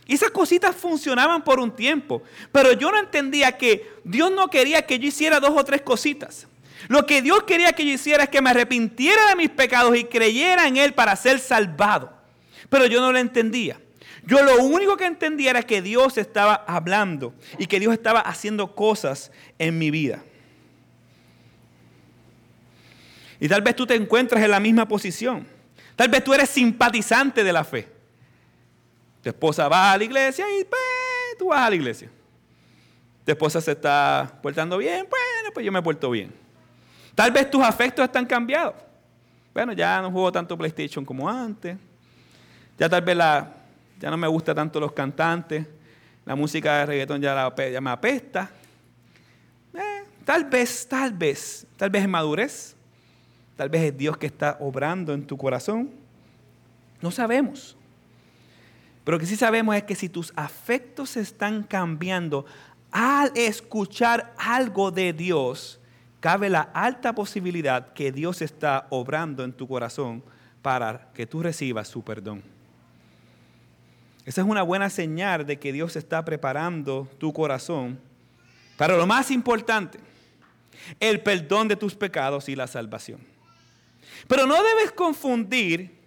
Y 0.08 0.16
esas 0.16 0.32
cositas 0.32 0.76
funcionaban 0.76 1.44
por 1.44 1.60
un 1.60 1.74
tiempo, 1.74 2.22
pero 2.52 2.74
yo 2.74 2.92
no 2.92 3.00
entendía 3.00 3.58
que 3.58 3.90
Dios 4.04 4.32
no 4.32 4.50
quería 4.50 4.86
que 4.86 5.00
yo 5.00 5.08
hiciera 5.08 5.40
dos 5.40 5.52
o 5.56 5.64
tres 5.64 5.82
cositas. 5.82 6.48
Lo 6.88 7.06
que 7.06 7.22
Dios 7.22 7.44
quería 7.44 7.74
que 7.74 7.86
yo 7.86 7.94
hiciera 7.94 8.24
es 8.24 8.30
que 8.30 8.42
me 8.42 8.50
arrepintiera 8.50 9.28
de 9.28 9.36
mis 9.36 9.50
pecados 9.50 9.96
y 9.96 10.04
creyera 10.04 10.68
en 10.68 10.78
Él 10.78 10.94
para 10.94 11.16
ser 11.16 11.40
salvado. 11.40 12.12
Pero 12.70 12.88
yo 12.88 13.00
no 13.00 13.12
lo 13.12 13.20
entendía. 13.20 13.80
Yo 14.26 14.44
lo 14.44 14.64
único 14.64 14.98
que 14.98 15.06
entendía 15.06 15.52
era 15.52 15.64
que 15.64 15.82
Dios 15.82 16.18
estaba 16.18 16.56
hablando 16.68 17.34
y 17.58 17.68
que 17.68 17.80
Dios 17.80 17.94
estaba 17.94 18.20
haciendo 18.20 18.76
cosas 18.76 19.32
en 19.60 19.78
mi 19.78 19.92
vida. 19.92 20.24
Y 23.42 23.50
tal 23.50 23.64
vez 23.64 23.76
tú 23.76 23.88
te 23.88 23.96
encuentras 23.96 24.42
en 24.44 24.52
la 24.52 24.60
misma 24.60 24.88
posición. 24.88 25.48
Tal 25.96 26.08
vez 26.10 26.24
tú 26.24 26.32
eres 26.32 26.48
simpatizante 26.48 27.44
de 27.44 27.52
la 27.52 27.64
fe. 27.64 27.88
Tu 29.24 29.30
esposa 29.30 29.68
va 29.68 29.92
a 29.92 29.98
la 29.98 30.04
iglesia 30.04 30.46
y 30.60 30.64
pues, 30.64 30.80
tú 31.40 31.48
vas 31.48 31.62
a 31.62 31.70
la 31.72 31.76
iglesia. 31.76 32.08
Tu 33.26 33.32
esposa 33.32 33.60
se 33.60 33.72
está 33.72 34.32
portando 34.44 34.78
bien, 34.78 35.08
bueno, 35.10 35.50
pues 35.56 35.66
yo 35.66 35.72
me 35.72 35.82
puesto 35.82 36.12
bien. 36.12 36.32
Tal 37.16 37.32
vez 37.32 37.50
tus 37.50 37.64
afectos 37.64 38.06
están 38.06 38.28
cambiados. 38.28 38.76
Bueno, 39.56 39.74
ya 39.74 40.00
no 40.04 40.12
juego 40.12 40.32
tanto 40.32 40.56
PlayStation 40.56 41.04
como 41.04 41.28
antes. 41.28 41.76
Ya 42.78 42.88
tal 42.88 43.02
vez 43.02 43.18
la, 43.18 43.52
ya 44.00 44.12
no 44.12 44.18
me 44.18 44.28
gusta 44.28 44.54
tanto 44.54 44.80
los 44.80 44.92
cantantes. 44.92 45.66
La 46.26 46.36
música 46.36 46.78
de 46.78 46.86
reggaetón 46.86 47.20
ya, 47.20 47.34
la, 47.34 47.72
ya 47.72 47.82
me 47.82 47.90
apesta. 47.90 48.52
Eh, 49.74 50.04
tal 50.24 50.46
vez, 50.46 50.88
tal 50.88 51.12
vez, 51.12 51.66
tal 51.76 51.90
vez 51.90 52.04
es 52.04 52.08
madurez. 52.08 52.76
Tal 53.62 53.70
vez 53.70 53.84
es 53.84 53.96
Dios 53.96 54.18
que 54.18 54.26
está 54.26 54.58
obrando 54.60 55.14
en 55.14 55.28
tu 55.28 55.38
corazón. 55.38 55.92
No 57.00 57.12
sabemos. 57.12 57.78
Pero 59.04 59.18
lo 59.18 59.20
que 59.20 59.28
sí 59.28 59.36
sabemos 59.36 59.76
es 59.76 59.84
que 59.84 59.94
si 59.94 60.10
tus 60.10 60.34
afectos 60.36 61.16
están 61.16 61.62
cambiando 61.62 62.48
al 62.90 63.32
escuchar 63.36 64.34
algo 64.40 64.90
de 64.90 65.14
Dios, 65.14 65.80
cabe 66.20 66.50
la 66.50 66.62
alta 66.74 67.14
posibilidad 67.14 67.94
que 67.94 68.12
Dios 68.12 68.42
está 68.42 68.88
obrando 68.90 69.44
en 69.44 69.54
tu 69.54 69.68
corazón 69.68 70.24
para 70.64 71.12
que 71.14 71.28
tú 71.28 71.44
recibas 71.44 71.88
su 71.88 72.04
perdón. 72.04 72.42
Esa 74.26 74.42
es 74.42 74.48
una 74.48 74.64
buena 74.64 74.90
señal 74.90 75.46
de 75.46 75.60
que 75.60 75.72
Dios 75.72 75.96
está 75.96 76.26
preparando 76.26 77.08
tu 77.20 77.32
corazón 77.32 78.00
para 78.76 78.98
lo 78.98 79.06
más 79.06 79.30
importante, 79.30 80.00
el 81.00 81.22
perdón 81.22 81.68
de 81.68 81.76
tus 81.76 81.94
pecados 81.94 82.50
y 82.50 82.56
la 82.56 82.66
salvación. 82.66 83.30
Pero 84.28 84.46
no 84.46 84.62
debes 84.62 84.92
confundir 84.92 86.00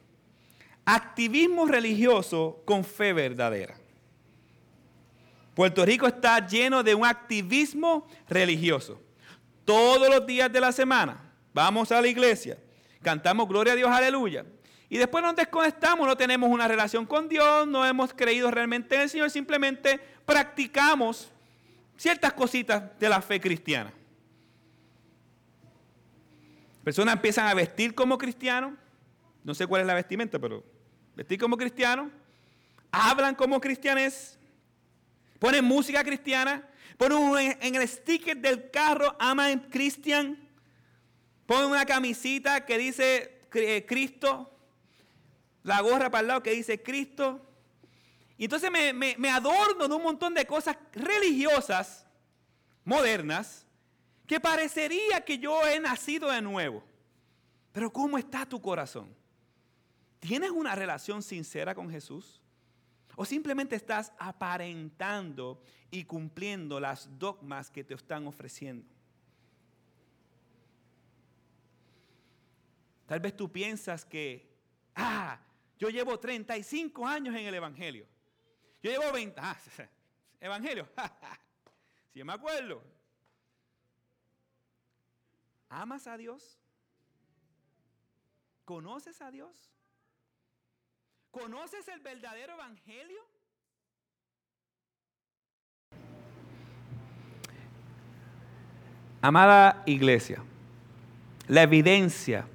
activismo 0.85 1.67
religioso 1.67 2.63
con 2.65 2.85
fe 2.85 3.13
verdadera. 3.13 3.77
Puerto 5.55 5.85
Rico 5.85 6.07
está 6.07 6.45
lleno 6.47 6.83
de 6.83 6.95
un 6.95 7.05
activismo 7.05 8.07
religioso. 8.29 9.01
Todos 9.65 10.09
los 10.09 10.27
días 10.27 10.53
de 10.53 10.61
la 10.61 10.73
semana 10.73 11.33
vamos 11.53 11.93
a 11.93 12.01
la 12.01 12.09
iglesia, 12.09 12.59
cantamos 13.03 13.49
Gloria 13.49 13.73
a 13.73 13.77
Dios, 13.77 13.91
aleluya. 13.91 14.45
Y 14.89 14.99
después 14.99 15.25
nos 15.25 15.35
desconectamos, 15.35 16.07
no 16.07 16.17
tenemos 16.17 16.51
una 16.51 16.69
relación 16.69 17.07
con 17.07 17.29
Dios, 17.29 17.67
no 17.67 17.87
hemos 17.87 18.13
creído 18.13 18.51
realmente 18.51 18.95
en 18.97 19.03
el 19.03 19.11
Señor, 19.11 19.31
simplemente 19.31 19.99
practicamos 20.27 21.31
ciertas 21.97 22.33
cositas 22.33 22.83
de 22.99 23.09
la 23.09 23.23
fe 23.23 23.41
cristiana. 23.41 23.93
Personas 26.85 27.15
empiezan 27.15 27.47
a 27.47 27.55
vestir 27.55 27.95
como 27.95 28.19
cristianos, 28.19 28.75
no 29.43 29.55
sé 29.55 29.67
cuál 29.67 29.81
es 29.81 29.87
la 29.87 29.95
vestimenta, 29.95 30.39
pero 30.39 30.63
vestir 31.17 31.39
como 31.41 31.57
cristianos, 31.57 32.13
hablan 32.93 33.35
como 33.35 33.59
cristianes, 33.59 34.39
ponen 35.39 35.65
música 35.65 36.05
cristiana, 36.05 36.69
ponen 36.99 37.57
en 37.63 37.75
el 37.75 37.89
sticker 37.89 38.37
del 38.37 38.71
carro, 38.71 39.17
aman 39.19 39.61
Cristian, 39.71 40.39
ponen 41.47 41.71
una 41.71 41.87
camisita 41.87 42.67
que 42.67 42.77
dice 42.77 43.41
eh, 43.55 43.87
Cristo, 43.89 44.55
la 45.63 45.81
gorra 45.81 46.11
para 46.11 46.21
el 46.21 46.29
lado 46.29 46.43
que 46.43 46.51
dice 46.51 46.83
Cristo. 46.83 47.41
Y 48.37 48.45
entonces 48.45 48.71
me, 48.71 48.93
me 48.93 49.31
adorno 49.31 49.89
de 49.89 49.95
un 49.95 50.03
montón 50.03 50.35
de 50.35 50.47
cosas 50.47 50.77
religiosas, 50.93 52.07
modernas, 52.85 53.64
que 54.27 54.41
parecería 54.41 55.21
que 55.25 55.39
yo 55.39 55.67
he 55.67 55.79
nacido 55.81 56.31
de 56.31 56.41
nuevo. 56.41 56.83
Pero 57.73 57.93
¿cómo 57.93 58.17
está 58.17 58.47
tu 58.47 58.61
corazón? 58.61 59.15
¿Tienes 60.21 60.51
una 60.51 60.75
relación 60.75 61.23
sincera 61.23 61.75
con 61.75 61.91
Jesús? 61.91 62.41
¿O 63.17 63.25
simplemente 63.25 63.77
estás 63.77 64.13
aparentando 64.19 65.61
y 65.91 66.05
cumpliendo 66.05 66.81
las 66.81 67.19
dogmas 67.19 67.71
que 67.71 67.85
te 67.85 67.95
están 67.95 68.27
ofreciendo? 68.27 68.89
Tal 73.07 73.21
vez 73.21 73.37
tú 73.37 73.53
piensas 73.53 74.05
que, 74.05 74.51
ah, 74.95 75.39
yo 75.79 75.91
llevo 75.91 76.19
35 76.19 77.07
años 77.07 77.35
en 77.37 77.47
el 77.47 77.55
Evangelio. 77.55 78.07
Yo 78.83 78.91
llevo 78.91 79.13
20, 79.13 79.41
ah, 79.41 79.57
Evangelio, 80.41 80.89
si 82.13 82.25
me 82.25 82.33
acuerdo. 82.33 82.94
¿Amas 85.69 86.07
a 86.07 86.17
Dios? 86.17 86.59
¿Conoces 88.65 89.21
a 89.21 89.31
Dios? 89.31 89.71
¿Conoces 91.31 91.87
el 91.89 92.01
verdadero 92.01 92.55
evangelio? 92.55 93.21
Amada 99.21 99.83
iglesia, 99.87 100.43
la 101.49 101.63
evidencia 101.63 102.47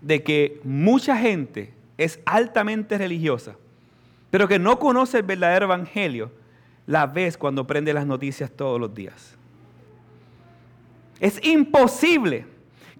de 0.00 0.22
que 0.22 0.60
mucha 0.64 1.16
gente 1.16 1.72
es 1.96 2.20
altamente 2.26 2.98
religiosa, 2.98 3.56
pero 4.30 4.46
que 4.46 4.58
no 4.58 4.78
conoce 4.78 5.18
el 5.18 5.22
verdadero 5.24 5.64
evangelio, 5.64 6.30
la 6.86 7.06
ves 7.06 7.36
cuando 7.36 7.66
prende 7.66 7.94
las 7.94 8.06
noticias 8.06 8.50
todos 8.50 8.78
los 8.78 8.94
días. 8.94 9.36
Es 11.20 11.38
imposible 11.44 12.46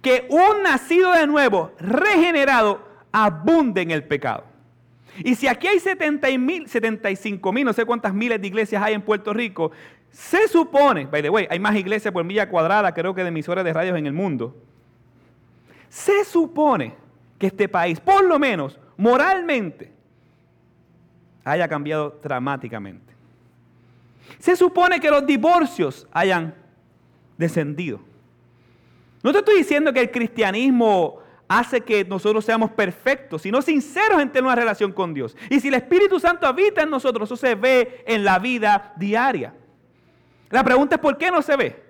que 0.02 0.26
un 0.30 0.62
nacido 0.62 1.12
de 1.12 1.26
nuevo, 1.26 1.72
regenerado, 1.80 2.86
abunde 3.10 3.82
en 3.82 3.90
el 3.90 4.04
pecado. 4.04 4.44
Y 5.18 5.34
si 5.34 5.48
aquí 5.48 5.66
hay 5.66 5.80
70 5.80 6.28
mil, 6.38 6.68
75 6.68 7.52
mil, 7.52 7.64
no 7.64 7.72
sé 7.72 7.84
cuántas 7.84 8.14
miles 8.14 8.40
de 8.40 8.46
iglesias 8.46 8.82
hay 8.82 8.94
en 8.94 9.02
Puerto 9.02 9.32
Rico, 9.32 9.72
se 10.12 10.48
supone, 10.48 11.06
by 11.06 11.22
the 11.22 11.30
way, 11.30 11.46
hay 11.50 11.58
más 11.58 11.74
iglesias 11.76 12.12
por 12.12 12.24
milla 12.24 12.48
cuadrada, 12.48 12.92
creo 12.94 13.14
que 13.14 13.22
de 13.22 13.28
emisoras 13.28 13.64
de 13.64 13.72
radios 13.72 13.98
en 13.98 14.06
el 14.06 14.12
mundo. 14.12 14.56
Se 15.88 16.24
supone 16.24 16.94
que 17.38 17.48
este 17.48 17.68
país, 17.68 18.00
por 18.00 18.24
lo 18.24 18.38
menos 18.38 18.78
moralmente, 18.96 19.92
haya 21.44 21.68
cambiado 21.68 22.18
dramáticamente. 22.22 23.14
Se 24.38 24.56
supone 24.56 25.00
que 25.00 25.10
los 25.10 25.26
divorcios 25.26 26.06
hayan 26.12 26.54
descendido. 27.36 28.09
No 29.22 29.32
te 29.32 29.38
estoy 29.38 29.58
diciendo 29.58 29.92
que 29.92 30.00
el 30.00 30.10
cristianismo 30.10 31.18
hace 31.48 31.80
que 31.80 32.04
nosotros 32.04 32.44
seamos 32.44 32.70
perfectos, 32.70 33.42
sino 33.42 33.60
sinceros 33.60 34.20
en 34.20 34.30
tener 34.30 34.44
una 34.44 34.54
relación 34.54 34.92
con 34.92 35.12
Dios. 35.12 35.36
Y 35.50 35.60
si 35.60 35.68
el 35.68 35.74
Espíritu 35.74 36.20
Santo 36.20 36.46
habita 36.46 36.82
en 36.82 36.90
nosotros, 36.90 37.28
eso 37.28 37.36
se 37.36 37.54
ve 37.56 38.04
en 38.06 38.24
la 38.24 38.38
vida 38.38 38.94
diaria. 38.96 39.52
La 40.48 40.62
pregunta 40.62 40.94
es 40.94 41.00
¿por 41.00 41.18
qué 41.18 41.30
no 41.30 41.42
se 41.42 41.56
ve? 41.56 41.82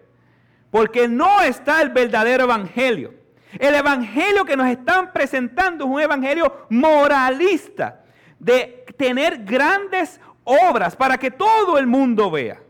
Porque 0.71 1.09
no 1.09 1.43
está 1.43 1.83
el 1.83 1.91
verdadero 1.91 2.45
evangelio. 2.45 3.15
El 3.59 3.75
evangelio 3.75 4.45
que 4.45 4.57
nos 4.57 4.69
están 4.69 5.13
presentando 5.13 5.85
es 5.85 5.91
un 5.91 6.01
evangelio 6.01 6.67
moralista, 6.71 8.05
de 8.39 8.87
tener 8.97 9.45
grandes 9.45 10.21
obras 10.45 10.97
para 10.97 11.19
que 11.19 11.31
todo 11.31 11.77
el 11.79 11.87
mundo 11.87 12.31
vea. 12.31 12.63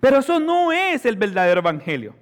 Pero 0.00 0.18
eso 0.18 0.40
no 0.40 0.72
es 0.72 1.04
el 1.04 1.16
verdadero 1.16 1.60
evangelio. 1.60 2.14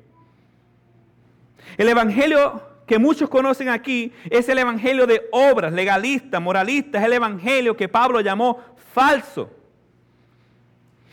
El 1.76 1.88
evangelio 1.88 2.62
que 2.86 2.98
muchos 2.98 3.28
conocen 3.28 3.68
aquí 3.68 4.12
es 4.30 4.48
el 4.48 4.58
evangelio 4.58 5.06
de 5.06 5.28
obras, 5.32 5.72
legalista, 5.72 6.40
moralista, 6.40 6.98
es 6.98 7.04
el 7.04 7.14
evangelio 7.14 7.76
que 7.76 7.88
Pablo 7.88 8.20
llamó 8.20 8.60
falso. 8.92 9.50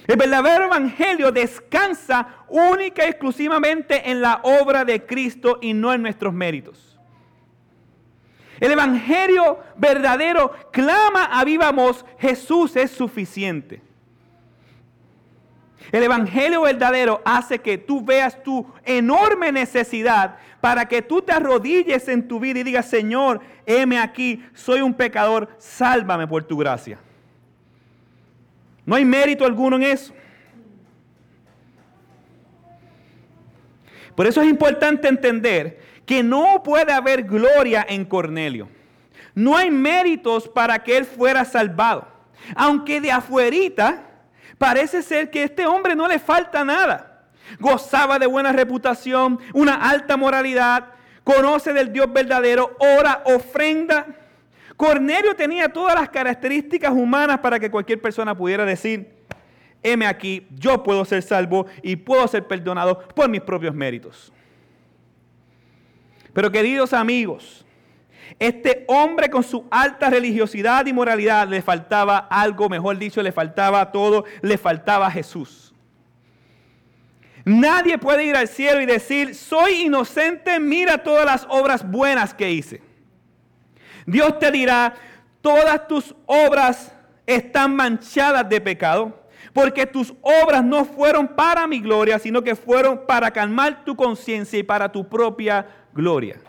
El 0.05 0.17
verdadero 0.17 0.65
evangelio 0.65 1.31
descansa 1.31 2.27
única 2.50 3.05
y 3.05 3.10
exclusivamente 3.10 4.10
en 4.10 4.22
la 4.22 4.41
obra 4.43 4.83
de 4.83 5.05
Cristo 5.05 5.60
y 5.62 5.74
no 5.74 5.93
en 5.93 6.01
nuestros 6.01 6.33
méritos. 6.33 7.00
El 8.60 8.72
evangelio 8.72 9.60
verdadero 9.77 10.51
clama 10.72 11.25
a 11.25 11.43
viva 11.43 11.74
Jesús 12.19 12.75
es 12.75 12.91
suficiente. 12.91 13.81
El 15.93 16.01
Evangelio 16.01 16.63
verdadero 16.63 17.21
hace 17.23 17.59
que 17.59 17.77
tú 17.77 18.03
veas 18.03 18.41
tu 18.41 18.65
enorme 18.83 19.51
necesidad 19.51 20.38
para 20.59 20.88
que 20.88 21.03
tú 21.03 21.21
te 21.21 21.31
arrodilles 21.31 22.07
en 22.07 22.27
tu 22.27 22.39
vida 22.39 22.59
y 22.59 22.63
digas, 22.63 22.88
Señor, 22.88 23.41
heme 23.67 24.00
aquí, 24.00 24.43
soy 24.55 24.81
un 24.81 24.95
pecador, 24.95 25.50
sálvame 25.59 26.25
por 26.25 26.43
tu 26.45 26.57
gracia. 26.57 26.97
No 28.88 28.95
hay 28.95 29.05
mérito 29.05 29.45
alguno 29.45 29.75
en 29.75 29.83
eso. 29.83 30.15
Por 34.15 34.25
eso 34.25 34.41
es 34.41 34.50
importante 34.50 35.07
entender 35.07 35.79
que 36.07 36.23
no 36.23 36.63
puede 36.63 36.91
haber 36.91 37.21
gloria 37.21 37.85
en 37.88 38.03
Cornelio. 38.03 38.67
No 39.35 39.55
hay 39.55 39.69
méritos 39.69 40.47
para 40.50 40.79
que 40.83 40.97
él 40.97 41.05
fuera 41.05 41.45
salvado. 41.45 42.07
Aunque 42.55 43.00
de 43.00 43.12
afuerita 43.12 44.09
parece 44.57 45.01
ser 45.01 45.29
que 45.29 45.41
a 45.41 45.45
este 45.45 45.65
hombre 45.65 45.95
no 45.95 46.07
le 46.07 46.19
falta 46.19 46.63
nada. 46.63 47.25
Gozaba 47.60 48.19
de 48.19 48.27
buena 48.27 48.51
reputación, 48.51 49.39
una 49.53 49.75
alta 49.75 50.17
moralidad, 50.17 50.86
conoce 51.24 51.74
del 51.74 51.91
Dios 51.91 52.12
verdadero, 52.12 52.75
ora, 52.79 53.24
ofrenda. 53.25 54.07
Cornelio 54.75 55.36
tenía 55.36 55.69
todas 55.69 55.95
las 55.95 56.10
características 56.10 56.91
humanas 56.91 57.39
para 57.39 57.60
que 57.60 57.69
cualquier 57.69 58.01
persona 58.01 58.36
pudiera 58.36 58.65
decir, 58.65 59.13
heme 59.83 60.07
aquí, 60.07 60.48
yo 60.51 60.81
puedo 60.83 61.05
ser 61.05 61.22
salvo 61.22 61.67
y 61.81 61.95
puedo 61.95 62.27
ser 62.27 62.48
perdonado 62.48 63.00
por 63.10 63.29
mis 63.29 63.41
propios 63.41 63.75
méritos. 63.75 64.33
Pero 66.33 66.51
queridos 66.51 66.93
amigos, 66.93 67.62
este 68.39 68.85
hombre 68.87 69.29
con 69.29 69.43
su 69.43 69.65
alta 69.69 70.09
religiosidad 70.09 70.85
y 70.85 70.93
moralidad 70.93 71.47
le 71.47 71.61
faltaba 71.61 72.17
algo, 72.17 72.69
mejor 72.69 72.97
dicho, 72.97 73.21
le 73.21 73.31
faltaba 73.31 73.91
todo, 73.91 74.25
le 74.41 74.57
faltaba 74.57 75.09
Jesús. 75.11 75.73
Nadie 77.45 77.97
puede 77.97 78.25
ir 78.25 78.35
al 78.35 78.47
cielo 78.47 78.81
y 78.81 78.85
decir, 78.85 79.35
soy 79.35 79.83
inocente, 79.83 80.59
mira 80.59 81.03
todas 81.03 81.25
las 81.25 81.45
obras 81.49 81.89
buenas 81.89 82.33
que 82.33 82.51
hice. 82.51 82.81
Dios 84.05 84.39
te 84.39 84.49
dirá, 84.51 84.93
todas 85.41 85.87
tus 85.87 86.15
obras 86.25 86.93
están 87.25 87.75
manchadas 87.75 88.47
de 88.47 88.61
pecado, 88.61 89.23
porque 89.51 89.85
tus 89.85 90.13
obras 90.21 90.63
no 90.63 90.85
fueron 90.85 91.27
para 91.27 91.67
mi 91.67 91.79
gloria, 91.79 92.17
sino 92.17 92.41
que 92.41 92.55
fueron 92.55 93.05
para 93.05 93.31
calmar 93.31 93.83
tu 93.83 93.95
conciencia 93.95 94.59
y 94.59 94.63
para 94.63 94.91
tu 94.91 95.07
propia 95.07 95.67
gloria. 95.93 96.39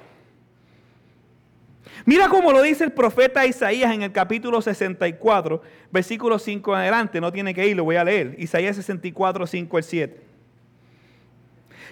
Mira 2.06 2.28
cómo 2.28 2.52
lo 2.52 2.60
dice 2.60 2.84
el 2.84 2.92
profeta 2.92 3.46
Isaías 3.46 3.92
en 3.92 4.02
el 4.02 4.12
capítulo 4.12 4.60
64, 4.60 5.62
versículo 5.90 6.38
5 6.38 6.72
en 6.72 6.78
adelante. 6.78 7.20
No 7.20 7.32
tiene 7.32 7.54
que 7.54 7.66
ir, 7.66 7.76
lo 7.76 7.84
voy 7.84 7.96
a 7.96 8.04
leer. 8.04 8.34
Isaías 8.38 8.76
64, 8.76 9.46
5 9.46 9.76
al 9.76 9.82
7. 9.82 10.22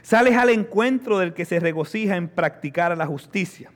Sales 0.03 0.37
al 0.37 0.51
encuentro 0.51 1.19
del 1.19 1.33
que 1.33 1.45
se 1.45 1.61
regocija 1.61 2.17
en 2.17 2.29
practicar 2.29 2.97
la 2.97 3.07
justicia, 3.07 3.71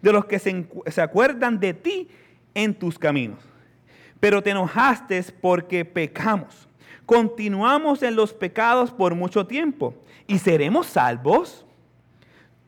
de 0.00 0.12
los 0.12 0.24
que 0.24 0.38
se, 0.38 0.66
se 0.86 1.02
acuerdan 1.02 1.60
de 1.60 1.74
ti 1.74 2.08
en 2.54 2.74
tus 2.74 2.98
caminos. 2.98 3.40
Pero 4.18 4.42
te 4.42 4.50
enojaste 4.50 5.22
porque 5.40 5.84
pecamos. 5.84 6.68
Continuamos 7.04 8.02
en 8.02 8.16
los 8.16 8.32
pecados 8.32 8.92
por 8.92 9.14
mucho 9.14 9.46
tiempo. 9.46 9.94
¿Y 10.26 10.38
seremos 10.38 10.86
salvos? 10.86 11.66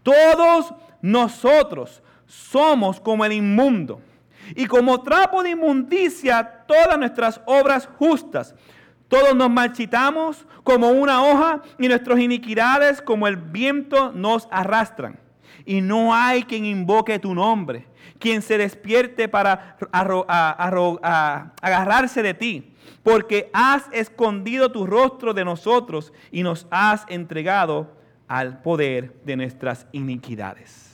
Todos 0.02 0.74
nosotros 1.00 2.02
somos 2.26 3.00
como 3.00 3.24
el 3.24 3.32
inmundo. 3.32 4.00
Y 4.54 4.66
como 4.66 5.02
trapo 5.02 5.42
de 5.42 5.50
inmundicia 5.50 6.64
todas 6.66 6.98
nuestras 6.98 7.40
obras 7.46 7.88
justas. 7.98 8.54
Todos 9.08 9.34
nos 9.34 9.50
marchitamos 9.50 10.46
como 10.62 10.88
una 10.90 11.22
hoja 11.24 11.62
y 11.78 11.88
nuestras 11.88 12.18
iniquidades 12.18 13.00
como 13.00 13.28
el 13.28 13.36
viento 13.36 14.12
nos 14.12 14.48
arrastran. 14.50 15.18
Y 15.64 15.80
no 15.80 16.14
hay 16.14 16.42
quien 16.42 16.66
invoque 16.66 17.18
tu 17.18 17.34
nombre, 17.34 17.86
quien 18.18 18.42
se 18.42 18.58
despierte 18.58 19.28
para 19.28 19.76
agarrarse 21.62 22.22
de 22.22 22.34
ti, 22.34 22.74
porque 23.02 23.50
has 23.52 23.84
escondido 23.92 24.72
tu 24.72 24.86
rostro 24.86 25.32
de 25.32 25.44
nosotros 25.44 26.12
y 26.30 26.42
nos 26.42 26.66
has 26.70 27.06
entregado 27.08 27.96
al 28.28 28.60
poder 28.62 29.14
de 29.24 29.36
nuestras 29.36 29.86
iniquidades. 29.92 30.93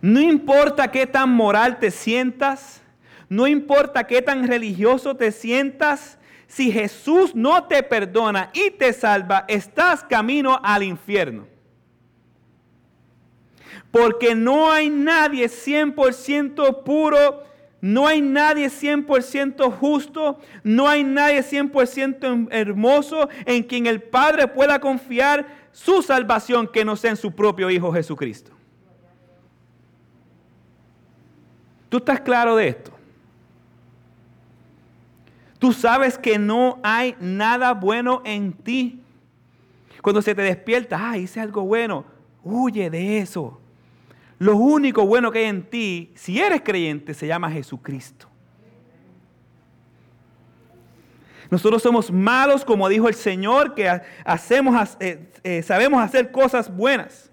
No 0.00 0.20
importa 0.20 0.90
qué 0.90 1.06
tan 1.06 1.30
moral 1.30 1.78
te 1.78 1.90
sientas, 1.90 2.82
no 3.28 3.46
importa 3.46 4.06
qué 4.06 4.22
tan 4.22 4.46
religioso 4.46 5.16
te 5.16 5.32
sientas, 5.32 6.18
si 6.46 6.72
Jesús 6.72 7.34
no 7.34 7.64
te 7.64 7.82
perdona 7.82 8.50
y 8.54 8.70
te 8.70 8.92
salva, 8.92 9.44
estás 9.48 10.02
camino 10.02 10.58
al 10.62 10.82
infierno. 10.82 11.46
Porque 13.90 14.34
no 14.34 14.70
hay 14.70 14.88
nadie 14.88 15.46
100% 15.46 16.84
puro, 16.84 17.42
no 17.80 18.06
hay 18.06 18.22
nadie 18.22 18.68
100% 18.68 19.70
justo, 19.72 20.38
no 20.62 20.88
hay 20.88 21.04
nadie 21.04 21.42
100% 21.42 22.48
hermoso 22.50 23.28
en 23.44 23.62
quien 23.62 23.86
el 23.86 24.02
Padre 24.02 24.48
pueda 24.48 24.80
confiar 24.80 25.46
su 25.72 26.02
salvación 26.02 26.66
que 26.66 26.84
no 26.84 26.96
sea 26.96 27.10
en 27.10 27.16
su 27.16 27.32
propio 27.32 27.70
Hijo 27.70 27.92
Jesucristo. 27.92 28.52
¿Tú 31.88 31.98
estás 31.98 32.20
claro 32.20 32.56
de 32.56 32.68
esto? 32.68 32.92
Tú 35.58 35.72
sabes 35.72 36.16
que 36.18 36.38
no 36.38 36.78
hay 36.82 37.16
nada 37.20 37.74
bueno 37.74 38.22
en 38.24 38.52
ti. 38.52 39.02
Cuando 40.02 40.22
se 40.22 40.34
te 40.34 40.42
despierta, 40.42 41.10
ah, 41.10 41.18
hice 41.18 41.40
algo 41.40 41.62
bueno, 41.62 42.04
huye 42.44 42.90
de 42.90 43.18
eso. 43.18 43.60
Lo 44.38 44.56
único 44.56 45.04
bueno 45.04 45.32
que 45.32 45.40
hay 45.40 45.46
en 45.46 45.64
ti, 45.64 46.12
si 46.14 46.40
eres 46.40 46.62
creyente, 46.62 47.12
se 47.12 47.26
llama 47.26 47.50
Jesucristo. 47.50 48.28
Nosotros 51.50 51.82
somos 51.82 52.12
malos, 52.12 52.64
como 52.64 52.88
dijo 52.88 53.08
el 53.08 53.14
Señor, 53.14 53.74
que 53.74 53.88
hacemos, 54.24 54.96
eh, 55.00 55.32
eh, 55.42 55.62
sabemos 55.62 56.02
hacer 56.02 56.30
cosas 56.30 56.74
buenas. 56.74 57.27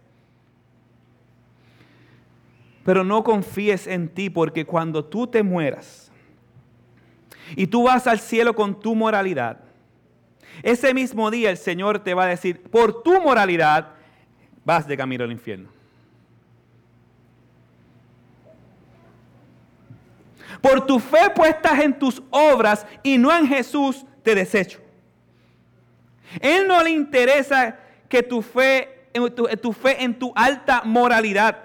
Pero 2.85 3.03
no 3.03 3.23
confíes 3.23 3.87
en 3.87 4.07
ti 4.09 4.29
porque 4.29 4.63
cuando 4.63 5.03
tú 5.03 5.25
te 5.25 5.41
mueras 5.41 6.11
y 7.55 7.65
tú 7.65 7.83
vas 7.83 8.05
al 8.05 8.19
cielo 8.19 8.53
con 8.53 8.79
tu 8.79 8.93
moralidad, 8.93 9.57
ese 10.61 10.93
mismo 10.93 11.31
día 11.31 11.49
el 11.49 11.57
Señor 11.57 11.97
te 11.97 12.13
va 12.13 12.25
a 12.25 12.27
decir, 12.27 12.61
por 12.61 13.01
tu 13.01 13.19
moralidad 13.19 13.93
vas 14.63 14.87
de 14.87 14.95
camino 14.95 15.23
al 15.23 15.31
infierno. 15.31 15.69
Por 20.61 20.85
tu 20.85 20.99
fe 20.99 21.31
puestas 21.35 21.79
en 21.79 21.97
tus 21.97 22.21
obras 22.29 22.85
y 23.01 23.17
no 23.17 23.35
en 23.35 23.47
Jesús, 23.47 24.05
te 24.21 24.35
desecho. 24.35 24.79
Él 26.39 26.67
no 26.67 26.83
le 26.83 26.91
interesa 26.91 27.79
que 28.07 28.21
tu 28.21 28.43
fe, 28.43 29.09
tu, 29.35 29.47
tu 29.59 29.73
fe 29.73 30.03
en 30.03 30.19
tu 30.19 30.31
alta 30.35 30.83
moralidad. 30.85 31.64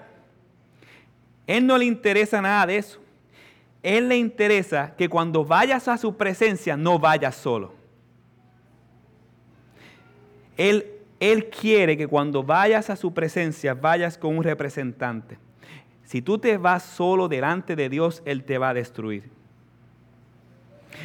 Él 1.51 1.67
no 1.67 1.77
le 1.77 1.83
interesa 1.83 2.41
nada 2.41 2.65
de 2.65 2.77
eso. 2.77 2.97
Él 3.83 4.07
le 4.07 4.15
interesa 4.15 4.95
que 4.95 5.09
cuando 5.09 5.43
vayas 5.43 5.89
a 5.89 5.97
su 5.97 6.15
presencia 6.15 6.77
no 6.77 6.97
vayas 6.97 7.35
solo. 7.35 7.73
Él, 10.55 10.85
él 11.19 11.49
quiere 11.49 11.97
que 11.97 12.07
cuando 12.07 12.41
vayas 12.41 12.89
a 12.89 12.95
su 12.95 13.13
presencia 13.13 13.73
vayas 13.73 14.17
con 14.17 14.37
un 14.37 14.43
representante. 14.45 15.39
Si 16.05 16.21
tú 16.21 16.37
te 16.37 16.55
vas 16.55 16.83
solo 16.83 17.27
delante 17.27 17.75
de 17.75 17.89
Dios, 17.89 18.21
Él 18.23 18.45
te 18.45 18.57
va 18.57 18.69
a 18.69 18.73
destruir. 18.73 19.29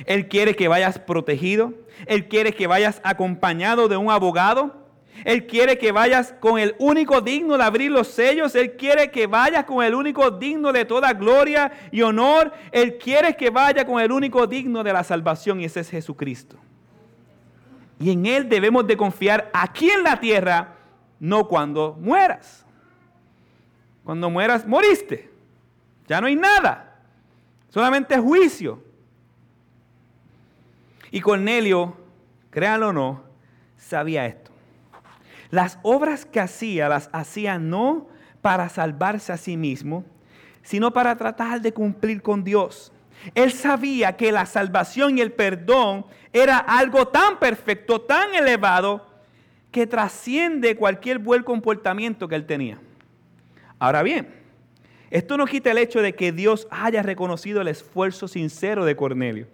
Él 0.04 0.28
quiere 0.28 0.54
que 0.54 0.68
vayas 0.68 1.00
protegido. 1.00 1.74
Él 2.06 2.28
quiere 2.28 2.52
que 2.52 2.68
vayas 2.68 3.00
acompañado 3.02 3.88
de 3.88 3.96
un 3.96 4.12
abogado 4.12 4.85
él 5.24 5.46
quiere 5.46 5.78
que 5.78 5.92
vayas 5.92 6.34
con 6.40 6.58
el 6.58 6.74
único 6.78 7.20
digno 7.20 7.56
de 7.56 7.64
abrir 7.64 7.90
los 7.90 8.08
sellos. 8.08 8.54
Él 8.54 8.76
quiere 8.76 9.10
que 9.10 9.26
vayas 9.26 9.64
con 9.64 9.84
el 9.84 9.94
único 9.94 10.30
digno 10.30 10.72
de 10.72 10.84
toda 10.84 11.12
gloria 11.12 11.72
y 11.90 12.02
honor. 12.02 12.52
Él 12.70 12.98
quiere 12.98 13.36
que 13.36 13.50
vayas 13.50 13.84
con 13.84 14.00
el 14.00 14.12
único 14.12 14.46
digno 14.46 14.84
de 14.84 14.92
la 14.92 15.04
salvación 15.04 15.60
y 15.60 15.64
ese 15.64 15.80
es 15.80 15.90
Jesucristo. 15.90 16.56
Y 17.98 18.12
en 18.12 18.26
Él 18.26 18.48
debemos 18.48 18.86
de 18.86 18.96
confiar 18.96 19.50
aquí 19.54 19.90
en 19.90 20.02
la 20.02 20.20
tierra, 20.20 20.76
no 21.18 21.48
cuando 21.48 21.96
mueras. 21.98 22.64
Cuando 24.04 24.30
mueras, 24.30 24.66
moriste. 24.66 25.30
Ya 26.06 26.20
no 26.20 26.26
hay 26.26 26.36
nada. 26.36 27.00
Solamente 27.70 28.18
juicio. 28.18 28.82
Y 31.10 31.20
Cornelio, 31.20 31.96
créanlo 32.50 32.88
o 32.88 32.92
no, 32.92 33.22
sabía 33.76 34.26
esto. 34.26 34.45
Las 35.50 35.78
obras 35.82 36.24
que 36.24 36.40
hacía 36.40 36.88
las 36.88 37.08
hacía 37.12 37.58
no 37.58 38.08
para 38.42 38.68
salvarse 38.68 39.32
a 39.32 39.36
sí 39.36 39.56
mismo, 39.56 40.04
sino 40.62 40.92
para 40.92 41.16
tratar 41.16 41.60
de 41.60 41.72
cumplir 41.72 42.22
con 42.22 42.44
Dios. 42.44 42.92
Él 43.34 43.52
sabía 43.52 44.16
que 44.16 44.32
la 44.32 44.46
salvación 44.46 45.18
y 45.18 45.20
el 45.20 45.32
perdón 45.32 46.06
era 46.32 46.58
algo 46.58 47.08
tan 47.08 47.38
perfecto, 47.38 48.00
tan 48.00 48.34
elevado, 48.34 49.06
que 49.70 49.86
trasciende 49.86 50.76
cualquier 50.76 51.18
buen 51.18 51.42
comportamiento 51.42 52.28
que 52.28 52.34
él 52.34 52.46
tenía. 52.46 52.78
Ahora 53.78 54.02
bien, 54.02 54.28
esto 55.10 55.36
no 55.36 55.46
quita 55.46 55.70
el 55.70 55.78
hecho 55.78 56.00
de 56.00 56.14
que 56.14 56.32
Dios 56.32 56.66
haya 56.70 57.02
reconocido 57.02 57.60
el 57.60 57.68
esfuerzo 57.68 58.26
sincero 58.26 58.84
de 58.84 58.96
Cornelio. 58.96 59.46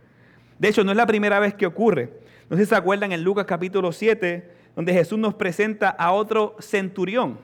De 0.59 0.69
hecho, 0.69 0.85
no 0.85 0.93
es 0.93 0.97
la 0.97 1.07
primera 1.07 1.41
vez 1.41 1.55
que 1.55 1.67
ocurre. 1.67 2.13
No 2.49 2.57
sé 2.57 2.65
si 2.65 2.69
se 2.69 2.77
acuerdan 2.77 3.13
en 3.13 3.25
Lucas 3.25 3.47
capítulo 3.47 3.93
7, 3.93 4.49
donde 4.75 4.93
Jesús 4.93 5.19
nos 5.19 5.35
presenta 5.35 5.91
a 5.91 6.13
otro 6.13 6.57
centurión. 6.61 7.39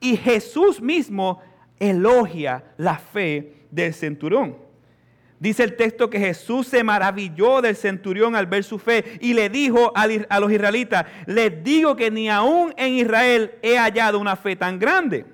Y 0.00 0.16
Jesús 0.16 0.80
mismo 0.80 1.40
elogia 1.78 2.64
la 2.76 2.98
fe 2.98 3.54
del 3.70 3.94
centurión. 3.94 4.56
Dice 5.40 5.62
el 5.62 5.76
texto 5.76 6.10
que 6.10 6.18
Jesús 6.18 6.66
se 6.66 6.82
maravilló 6.82 7.62
del 7.62 7.76
centurión 7.76 8.34
al 8.34 8.46
ver 8.46 8.64
su 8.64 8.78
fe 8.78 9.18
y 9.20 9.34
le 9.34 9.48
dijo 9.48 9.92
a 9.94 10.40
los 10.40 10.50
israelitas, 10.50 11.06
les 11.26 11.62
digo 11.62 11.94
que 11.94 12.10
ni 12.10 12.28
aún 12.28 12.74
en 12.76 12.94
Israel 12.94 13.52
he 13.62 13.78
hallado 13.78 14.18
una 14.18 14.34
fe 14.34 14.56
tan 14.56 14.78
grande. 14.80 15.24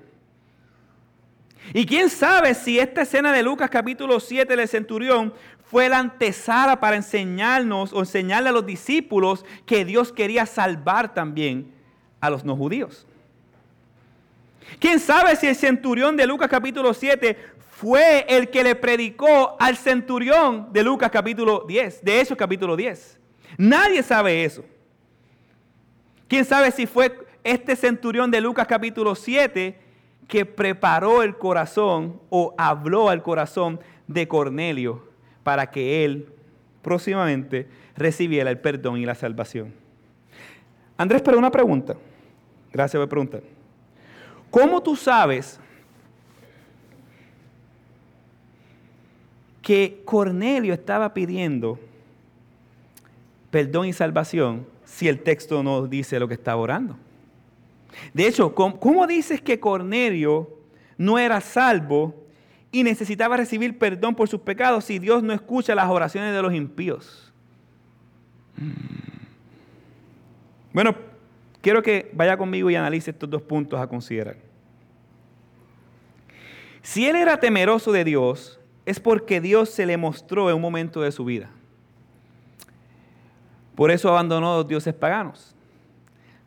Y 1.73 1.87
quién 1.87 2.09
sabe 2.09 2.53
si 2.53 2.77
esta 2.77 3.01
escena 3.01 3.33
de 3.33 3.41
Lucas 3.41 3.71
capítulo 3.71 4.19
7 4.19 4.55
del 4.55 4.67
centurión 4.67 5.33
fue 5.69 5.89
la 5.89 5.99
antesala 5.99 6.79
para 6.79 6.95
enseñarnos 6.95 7.91
o 7.91 7.99
enseñarle 7.99 8.49
a 8.49 8.53
los 8.53 8.65
discípulos 8.65 9.45
que 9.65 9.83
Dios 9.83 10.11
quería 10.11 10.45
salvar 10.45 11.13
también 11.13 11.71
a 12.21 12.29
los 12.29 12.45
no 12.45 12.55
judíos. 12.55 13.05
¿Quién 14.79 14.99
sabe 14.99 15.35
si 15.35 15.47
el 15.47 15.55
centurión 15.55 16.15
de 16.17 16.27
Lucas 16.27 16.49
capítulo 16.49 16.93
7 16.93 17.37
fue 17.71 18.25
el 18.29 18.49
que 18.49 18.63
le 18.63 18.75
predicó 18.75 19.55
al 19.59 19.75
centurión 19.77 20.71
de 20.71 20.83
Lucas 20.83 21.09
capítulo 21.11 21.65
10, 21.67 22.03
de 22.03 22.21
Hechos 22.21 22.37
capítulo 22.37 22.75
10? 22.75 23.19
Nadie 23.57 24.03
sabe 24.03 24.43
eso. 24.45 24.63
¿Quién 26.27 26.45
sabe 26.45 26.71
si 26.71 26.85
fue 26.85 27.25
este 27.43 27.75
centurión 27.75 28.29
de 28.29 28.41
Lucas 28.41 28.67
capítulo 28.67 29.15
7 29.15 29.79
que 30.27 30.45
preparó 30.45 31.21
el 31.21 31.37
corazón 31.37 32.19
o 32.29 32.53
habló 32.57 33.09
al 33.09 33.21
corazón 33.21 33.79
de 34.07 34.27
Cornelio 34.27 35.14
para 35.45 35.69
que 35.69 36.03
él 36.03 36.27
próximamente 36.81 37.67
recibiera 37.95 38.49
el 38.49 38.57
perdón 38.57 38.97
y 38.97 39.05
la 39.05 39.13
salvación. 39.13 39.71
Andrés, 40.97 41.21
pero 41.21 41.37
una 41.37 41.51
pregunta. 41.51 41.95
Gracias 42.73 42.99
por 42.99 43.07
preguntar. 43.07 43.43
¿Cómo 44.49 44.81
tú 44.81 44.95
sabes 44.95 45.59
que 49.61 50.01
Cornelio 50.03 50.73
estaba 50.73 51.13
pidiendo 51.13 51.79
perdón 53.51 53.85
y 53.85 53.93
salvación 53.93 54.65
si 54.83 55.07
el 55.07 55.21
texto 55.21 55.61
no 55.61 55.85
dice 55.85 56.19
lo 56.19 56.27
que 56.27 56.33
estaba 56.33 56.59
orando? 56.59 56.97
De 58.15 58.25
hecho, 58.25 58.55
¿cómo, 58.55 59.05
dices 59.05 59.41
que 59.41 59.59
Cornelio 59.59 60.49
no 60.97 61.19
era 61.19 61.39
salvo 61.39 62.24
y 62.75 62.83
necesitaba 62.83 63.37
recibir 63.37 63.79
perdón 63.79 64.15
por 64.15 64.27
sus 64.27 64.41
pecados 64.41 64.83
si 64.83 64.99
Dios 64.99 65.23
no 65.23 65.31
escucha 65.31 65.73
las 65.75 65.89
oraciones 65.89 66.35
de 66.35 66.41
los 66.41 66.53
impíos? 66.53 67.31
Bueno, 70.73 70.93
quiero 71.61 71.81
que 71.81 72.11
vaya 72.11 72.35
conmigo 72.35 72.69
y 72.69 72.75
analice 72.75 73.11
estos 73.11 73.29
dos 73.29 73.41
puntos 73.41 73.79
a 73.79 73.87
considerar. 73.87 74.35
Si 76.81 77.07
él 77.07 77.15
era 77.15 77.39
temeroso 77.39 77.93
de 77.93 78.03
Dios, 78.03 78.59
es 78.85 78.99
porque 78.99 79.39
Dios 79.39 79.69
se 79.69 79.85
le 79.85 79.95
mostró 79.95 80.49
en 80.49 80.57
un 80.57 80.61
momento 80.61 80.99
de 80.99 81.13
su 81.13 81.23
vida. 81.23 81.49
Por 83.75 83.89
eso 83.89 84.09
abandonó 84.09 84.53
a 84.53 84.57
los 84.57 84.67
dioses 84.67 84.93
paganos. 84.93 85.55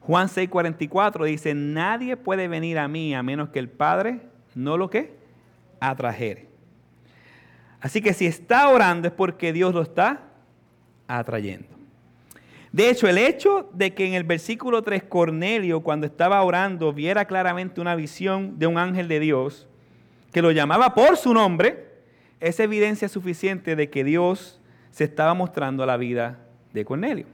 Juan 0.01 0.29
6:44 0.29 1.25
dice, 1.25 1.55
nadie 1.55 2.19
puede 2.19 2.49
venir 2.49 2.79
a 2.79 2.87
mí 2.87 3.15
a 3.15 3.23
menos 3.23 3.49
que 3.49 3.61
el 3.61 3.71
Padre 3.71 4.21
no 4.55 4.77
lo 4.77 4.91
que 4.91 5.18
atrajere. 5.81 6.49
Así 7.81 8.01
que 8.01 8.13
si 8.13 8.27
está 8.27 8.69
orando 8.69 9.09
es 9.09 9.15
porque 9.15 9.53
Dios 9.53 9.75
lo 9.75 9.83
está 9.83 10.23
atrayendo. 11.07 11.69
De 12.73 12.91
hecho, 12.91 13.09
el 13.09 13.19
hecho 13.19 13.71
de 13.73 13.95
que 13.95 14.07
en 14.07 14.15
el 14.15 14.25
versículo 14.25 14.83
3 14.83 15.05
Cornelio, 15.05 15.81
cuando 15.81 16.07
estaba 16.07 16.43
orando, 16.43 16.93
viera 16.93 17.25
claramente 17.25 17.81
una 17.81 17.95
visión 17.95 18.59
de 18.59 18.67
un 18.67 18.77
ángel 18.77 19.09
de 19.09 19.21
Dios 19.21 19.67
que 20.33 20.43
lo 20.43 20.51
llamaba 20.51 20.95
por 20.95 21.17
su 21.17 21.33
nombre, 21.33 21.87
es 22.41 22.61
evidencia 22.61 23.09
suficiente 23.09 23.75
de 23.75 23.89
que 23.89 24.05
Dios 24.05 24.61
se 24.91 25.05
estaba 25.05 25.33
mostrando 25.35 25.83
a 25.83 25.87
la 25.87 25.97
vida 25.97 26.39
de 26.73 26.85
Cornelio. 26.85 27.27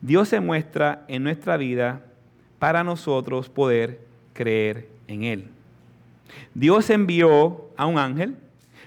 Dios 0.00 0.28
se 0.28 0.40
muestra 0.40 1.04
en 1.08 1.24
nuestra 1.24 1.56
vida 1.56 2.02
para 2.58 2.84
nosotros 2.84 3.48
poder 3.48 4.00
creer 4.32 4.88
en 5.08 5.24
Él. 5.24 5.55
Dios 6.54 6.90
envió 6.90 7.70
a 7.76 7.86
un 7.86 7.98
ángel 7.98 8.36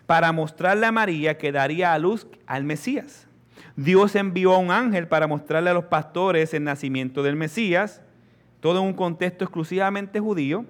para 0.05 0.31
mostrarle 0.31 0.85
a 0.85 0.91
María 0.91 1.37
que 1.37 1.51
daría 1.51 1.93
a 1.93 1.99
luz 1.99 2.27
al 2.47 2.63
Mesías. 2.63 3.27
Dios 3.75 4.15
envió 4.15 4.53
a 4.53 4.57
un 4.57 4.71
ángel 4.71 5.07
para 5.07 5.27
mostrarle 5.27 5.69
a 5.69 5.73
los 5.73 5.85
pastores 5.85 6.53
el 6.53 6.63
nacimiento 6.63 7.23
del 7.23 7.35
Mesías, 7.35 8.01
todo 8.59 8.79
en 8.79 8.87
un 8.87 8.93
contexto 8.93 9.45
exclusivamente 9.45 10.19
judío. 10.19 10.65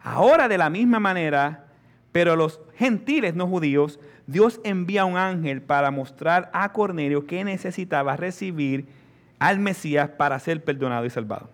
Ahora 0.00 0.48
de 0.48 0.56
la 0.56 0.70
misma 0.70 1.00
manera, 1.00 1.66
pero 2.12 2.32
a 2.32 2.36
los 2.36 2.60
gentiles 2.76 3.34
no 3.34 3.46
judíos, 3.46 4.00
Dios 4.26 4.60
envía 4.64 5.02
a 5.02 5.06
un 5.06 5.16
ángel 5.16 5.60
para 5.60 5.90
mostrar 5.90 6.50
a 6.52 6.72
Cornelio 6.72 7.26
que 7.26 7.44
necesitaba 7.44 8.16
recibir 8.16 8.86
al 9.38 9.58
Mesías 9.58 10.10
para 10.10 10.38
ser 10.38 10.62
perdonado 10.62 11.04
y 11.04 11.10
salvado. 11.10 11.50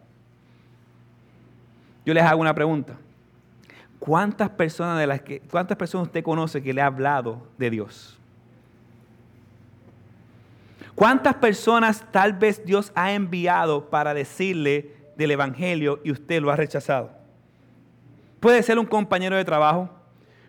Yo 2.05 2.15
les 2.15 2.23
hago 2.23 2.41
una 2.41 2.55
pregunta. 2.55 2.99
¿Cuántas 4.07 4.51
personas, 4.51 4.99
de 4.99 5.07
las 5.07 5.21
que, 5.21 5.41
¿Cuántas 5.41 5.77
personas 5.77 6.07
usted 6.07 6.23
conoce 6.23 6.63
que 6.63 6.73
le 6.73 6.81
ha 6.81 6.87
hablado 6.87 7.47
de 7.59 7.71
Dios? 7.71 8.19
¿Cuántas 10.95 11.35
personas 11.35 12.05
tal 12.13 12.33
vez 12.33 12.65
Dios 12.65 12.93
ha 12.95 13.13
enviado 13.13 13.91
para 13.91 14.15
decirle 14.15 14.95
del 15.17 15.33
Evangelio 15.33 16.01
y 16.05 16.13
usted 16.13 16.41
lo 16.41 16.51
ha 16.51 16.57
rechazado? 16.57 17.11
Puede 18.41 18.63
ser 18.63 18.79
un 18.79 18.87
compañero 18.87 19.37
de 19.37 19.45
trabajo, 19.45 19.91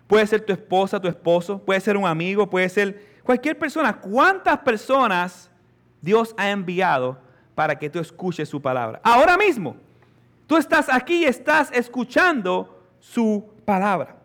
puede 0.08 0.26
ser 0.28 0.46
tu 0.46 0.54
esposa, 0.54 1.02
tu 1.02 1.08
esposo, 1.08 1.60
puede 1.60 1.82
ser 1.82 1.98
un 1.98 2.06
amigo, 2.06 2.50
puede 2.50 2.70
ser 2.70 3.17
cualquier 3.24 3.58
persona. 3.58 4.00
¿Cuántas 4.00 4.60
personas 4.60 5.50
Dios 6.02 6.34
ha 6.38 6.52
enviado 6.52 7.17
para 7.58 7.78
que 7.78 7.89
tú 7.89 7.98
escuches 7.98 8.48
su 8.48 8.62
palabra. 8.62 9.02
Ahora 9.04 9.36
mismo, 9.36 9.76
tú 10.46 10.58
estás 10.58 10.89
aquí 10.89 11.24
y 11.24 11.26
estás 11.26 11.72
escuchando 11.72 12.77
su 13.12 13.46
palabra. 13.65 14.15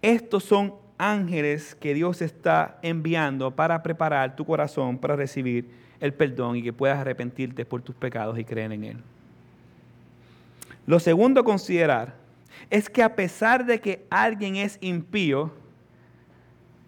Estos 0.00 0.44
son 0.44 0.74
ángeles 0.98 1.74
que 1.74 1.94
Dios 1.94 2.22
está 2.22 2.78
enviando 2.82 3.50
para 3.50 3.82
preparar 3.82 4.36
tu 4.36 4.44
corazón 4.44 4.98
para 4.98 5.16
recibir 5.16 5.70
el 6.00 6.12
perdón 6.12 6.56
y 6.56 6.62
que 6.62 6.72
puedas 6.72 6.98
arrepentirte 6.98 7.64
por 7.64 7.82
tus 7.82 7.94
pecados 7.94 8.38
y 8.38 8.44
creer 8.44 8.72
en 8.72 8.84
Él. 8.84 8.96
Lo 10.86 10.98
segundo 10.98 11.40
a 11.40 11.44
considerar 11.44 12.14
es 12.68 12.90
que 12.90 13.02
a 13.02 13.14
pesar 13.14 13.64
de 13.64 13.80
que 13.80 14.04
alguien 14.10 14.56
es 14.56 14.78
impío, 14.80 15.52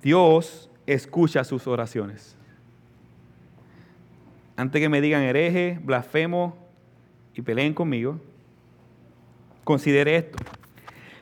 Dios 0.03 0.69
escucha 0.87 1.45
sus 1.45 1.67
oraciones 1.67 2.37
antes 4.57 4.81
que 4.81 4.89
me 4.89 5.01
digan 5.01 5.23
hereje, 5.23 5.79
blasfemo 5.83 6.57
y 7.35 7.43
peleen 7.43 7.75
conmigo, 7.75 8.21
considere 9.65 10.17
esto. 10.17 10.39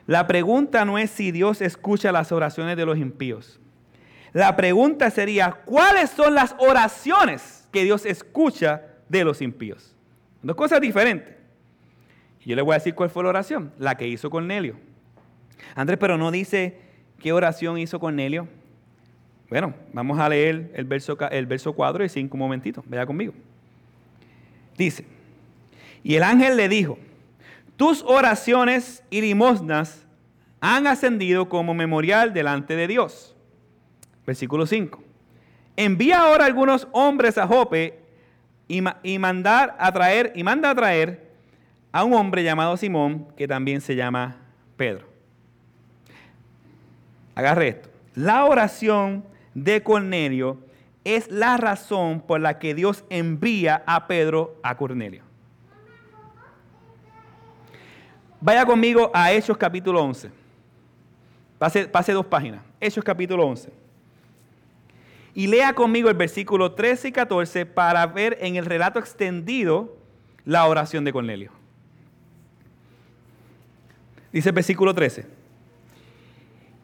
La 0.05 0.27
pregunta 0.27 0.85
no 0.85 0.97
es 0.97 1.09
si 1.09 1.31
Dios 1.31 1.61
escucha 1.61 2.11
las 2.11 2.31
oraciones 2.31 2.77
de 2.77 2.85
los 2.85 2.97
impíos. 2.97 3.59
La 4.33 4.55
pregunta 4.55 5.09
sería, 5.09 5.51
¿cuáles 5.65 6.09
son 6.09 6.35
las 6.35 6.55
oraciones 6.57 7.67
que 7.71 7.83
Dios 7.83 8.05
escucha 8.05 8.81
de 9.07 9.23
los 9.23 9.41
impíos? 9.41 9.95
Dos 10.41 10.55
cosas 10.55 10.81
diferentes. 10.81 11.35
Yo 12.45 12.55
le 12.55 12.61
voy 12.61 12.73
a 12.73 12.79
decir 12.79 12.93
cuál 12.95 13.09
fue 13.09 13.23
la 13.23 13.29
oración, 13.29 13.71
la 13.77 13.95
que 13.95 14.07
hizo 14.07 14.29
Cornelio. 14.29 14.75
Andrés, 15.75 15.97
pero 15.97 16.17
no 16.17 16.31
dice 16.31 16.79
qué 17.19 17.31
oración 17.31 17.77
hizo 17.77 17.99
Cornelio. 17.99 18.47
Bueno, 19.49 19.73
vamos 19.93 20.19
a 20.19 20.27
leer 20.27 20.71
el 20.73 20.83
verso, 20.83 21.17
el 21.31 21.45
verso 21.45 21.73
4 21.73 22.03
y 22.03 22.09
5 22.09 22.33
un 22.33 22.39
momentito. 22.39 22.83
Vaya 22.87 23.05
conmigo. 23.05 23.33
Dice, 24.77 25.05
y 26.03 26.15
el 26.15 26.23
ángel 26.23 26.57
le 26.57 26.67
dijo, 26.67 26.97
tus 27.77 28.03
oraciones 28.03 29.03
y 29.09 29.21
limosnas 29.21 30.05
han 30.61 30.87
ascendido 30.87 31.49
como 31.49 31.73
memorial 31.73 32.33
delante 32.33 32.75
de 32.75 32.87
Dios. 32.87 33.35
Versículo 34.25 34.65
5. 34.65 35.03
Envía 35.75 36.21
ahora 36.21 36.45
algunos 36.45 36.87
hombres 36.91 37.37
a 37.37 37.47
Jope 37.47 37.99
y, 38.67 38.81
mandar 39.19 39.75
a 39.79 39.91
traer, 39.91 40.31
y 40.35 40.43
manda 40.43 40.69
a 40.69 40.75
traer 40.75 41.31
a 41.91 42.03
un 42.03 42.13
hombre 42.13 42.43
llamado 42.43 42.77
Simón, 42.77 43.27
que 43.35 43.47
también 43.47 43.81
se 43.81 43.95
llama 43.95 44.37
Pedro. 44.77 45.07
Agarre 47.35 47.67
esto. 47.69 47.89
La 48.15 48.45
oración 48.45 49.25
de 49.53 49.83
Cornelio 49.83 50.59
es 51.03 51.29
la 51.29 51.57
razón 51.57 52.21
por 52.21 52.39
la 52.39 52.59
que 52.59 52.73
Dios 52.73 53.03
envía 53.09 53.83
a 53.85 54.07
Pedro 54.07 54.57
a 54.63 54.77
Cornelio. 54.77 55.22
Vaya 58.45 58.65
conmigo 58.65 59.09
a 59.13 59.31
Hechos 59.31 59.55
capítulo 59.55 60.03
11. 60.03 60.29
Pase, 61.57 61.87
pase 61.87 62.11
dos 62.11 62.25
páginas. 62.25 62.61
Hechos 62.81 63.01
capítulo 63.01 63.47
11. 63.47 63.71
Y 65.33 65.47
lea 65.47 65.71
conmigo 65.71 66.09
el 66.09 66.17
versículo 66.17 66.73
13 66.73 67.07
y 67.07 67.11
14 67.13 67.65
para 67.65 68.05
ver 68.05 68.37
en 68.41 68.57
el 68.57 68.65
relato 68.65 68.99
extendido 68.99 69.95
la 70.43 70.67
oración 70.67 71.05
de 71.05 71.13
Cornelio. 71.13 71.51
Dice 74.33 74.49
el 74.49 74.55
versículo 74.55 74.93
13. 74.93 75.25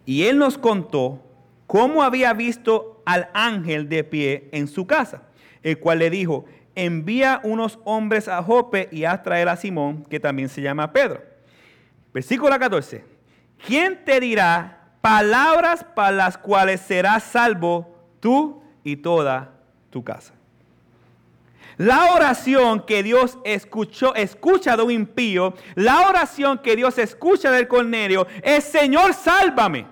Y 0.06 0.24
él 0.28 0.38
nos 0.38 0.58
contó 0.58 1.22
cómo 1.68 2.04
había 2.04 2.32
visto 2.32 3.04
al 3.06 3.28
ángel 3.34 3.90
de 3.90 4.06
pie 4.06 4.48
en 4.54 4.70
su 4.70 4.88
casa, 4.88 5.24
el 5.62 5.78
cual 5.78 6.00
le 6.00 6.10
dijo, 6.10 6.46
envía 6.76 7.42
unos 7.44 7.80
hombres 7.84 8.30
a 8.30 8.42
Jope 8.42 8.88
y 8.94 9.04
haz 9.04 9.24
traer 9.24 9.50
a 9.50 9.58
Simón, 9.58 10.06
que 10.06 10.22
también 10.22 10.48
se 10.48 10.62
llama 10.62 10.94
Pedro. 10.94 11.29
Versículo 12.14 12.58
14. 12.58 13.06
¿Quién 13.66 14.04
te 14.06 14.20
dirá 14.20 14.92
palabras 15.02 15.84
para 15.84 16.12
las 16.12 16.38
cuales 16.38 16.82
serás 16.82 17.24
salvo 17.24 17.96
tú 18.20 18.64
y 18.84 18.98
toda 18.98 19.52
tu 19.90 20.04
casa? 20.04 20.34
La 21.78 22.14
oración 22.14 22.86
que 22.86 23.04
Dios 23.04 23.38
escuchó, 23.46 24.14
escucha 24.16 24.76
de 24.76 24.84
un 24.84 24.92
impío, 24.92 25.54
la 25.76 26.10
oración 26.10 26.58
que 26.58 26.76
Dios 26.76 26.98
escucha 26.98 27.52
del 27.52 27.70
Cornelio 27.70 28.28
es, 28.44 28.66
Señor, 28.66 29.14
sálvame 29.14 29.86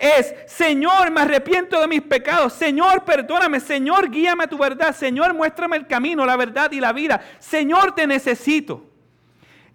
es, 0.00 0.34
Señor, 0.46 1.10
me 1.10 1.20
arrepiento 1.20 1.78
de 1.78 1.86
mis 1.86 2.00
pecados. 2.00 2.54
Señor, 2.54 3.04
perdóname. 3.04 3.60
Señor, 3.60 4.10
guíame 4.10 4.44
a 4.44 4.46
tu 4.46 4.56
verdad. 4.56 4.96
Señor, 4.96 5.34
muéstrame 5.34 5.76
el 5.76 5.86
camino, 5.86 6.24
la 6.24 6.36
verdad 6.36 6.72
y 6.72 6.80
la 6.80 6.94
vida. 6.94 7.20
Señor, 7.38 7.94
te 7.94 8.06
necesito. 8.06 8.89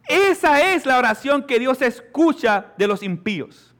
Esa 0.08 0.74
es 0.74 0.86
la 0.86 0.98
oración 0.98 1.44
que 1.44 1.60
Dios 1.60 1.82
escucha 1.82 2.68
de 2.78 2.88
los 2.88 3.02
impíos. 3.04 3.76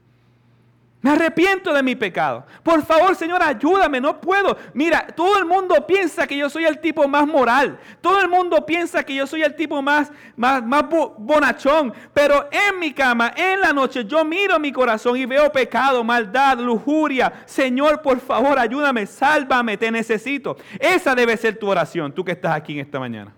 Me 1.06 1.12
arrepiento 1.12 1.72
de 1.72 1.84
mi 1.84 1.94
pecado. 1.94 2.44
Por 2.64 2.84
favor, 2.84 3.14
Señor, 3.14 3.40
ayúdame, 3.40 4.00
no 4.00 4.20
puedo. 4.20 4.56
Mira, 4.74 5.06
todo 5.06 5.38
el 5.38 5.44
mundo 5.44 5.86
piensa 5.86 6.26
que 6.26 6.36
yo 6.36 6.50
soy 6.50 6.64
el 6.64 6.80
tipo 6.80 7.06
más 7.06 7.28
moral. 7.28 7.78
Todo 8.00 8.20
el 8.20 8.28
mundo 8.28 8.66
piensa 8.66 9.04
que 9.04 9.14
yo 9.14 9.24
soy 9.24 9.42
el 9.42 9.54
tipo 9.54 9.80
más, 9.80 10.10
más, 10.34 10.64
más 10.64 10.84
bonachón. 11.16 11.94
Pero 12.12 12.48
en 12.50 12.80
mi 12.80 12.92
cama, 12.92 13.32
en 13.36 13.60
la 13.60 13.72
noche, 13.72 14.04
yo 14.04 14.24
miro 14.24 14.58
mi 14.58 14.72
corazón 14.72 15.16
y 15.16 15.26
veo 15.26 15.52
pecado, 15.52 16.02
maldad, 16.02 16.58
lujuria. 16.58 17.32
Señor, 17.44 18.02
por 18.02 18.18
favor, 18.18 18.58
ayúdame, 18.58 19.06
sálvame, 19.06 19.76
te 19.76 19.92
necesito. 19.92 20.56
Esa 20.80 21.14
debe 21.14 21.36
ser 21.36 21.56
tu 21.56 21.68
oración, 21.68 22.12
tú 22.12 22.24
que 22.24 22.32
estás 22.32 22.56
aquí 22.56 22.72
en 22.72 22.80
esta 22.80 22.98
mañana. 22.98 23.32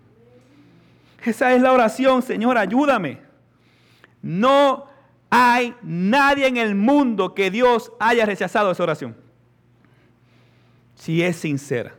Esa 1.24 1.52
es 1.52 1.62
la 1.62 1.72
oración, 1.72 2.22
Señor, 2.22 2.56
ayúdame. 2.58 3.20
No 4.22 4.86
hay 5.30 5.74
nadie 5.82 6.46
en 6.46 6.56
el 6.56 6.74
mundo 6.74 7.34
que 7.34 7.50
Dios 7.50 7.92
haya 7.98 8.24
rechazado 8.24 8.70
esa 8.70 8.82
oración. 8.82 9.16
Si 10.94 11.22
es 11.22 11.36
sincera. 11.36 11.94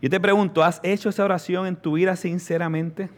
Yo 0.00 0.10
te 0.10 0.20
pregunto, 0.20 0.62
¿has 0.62 0.80
hecho 0.82 1.08
esa 1.08 1.24
oración 1.24 1.66
en 1.66 1.76
tu 1.76 1.94
vida 1.94 2.14
sinceramente? 2.14 3.08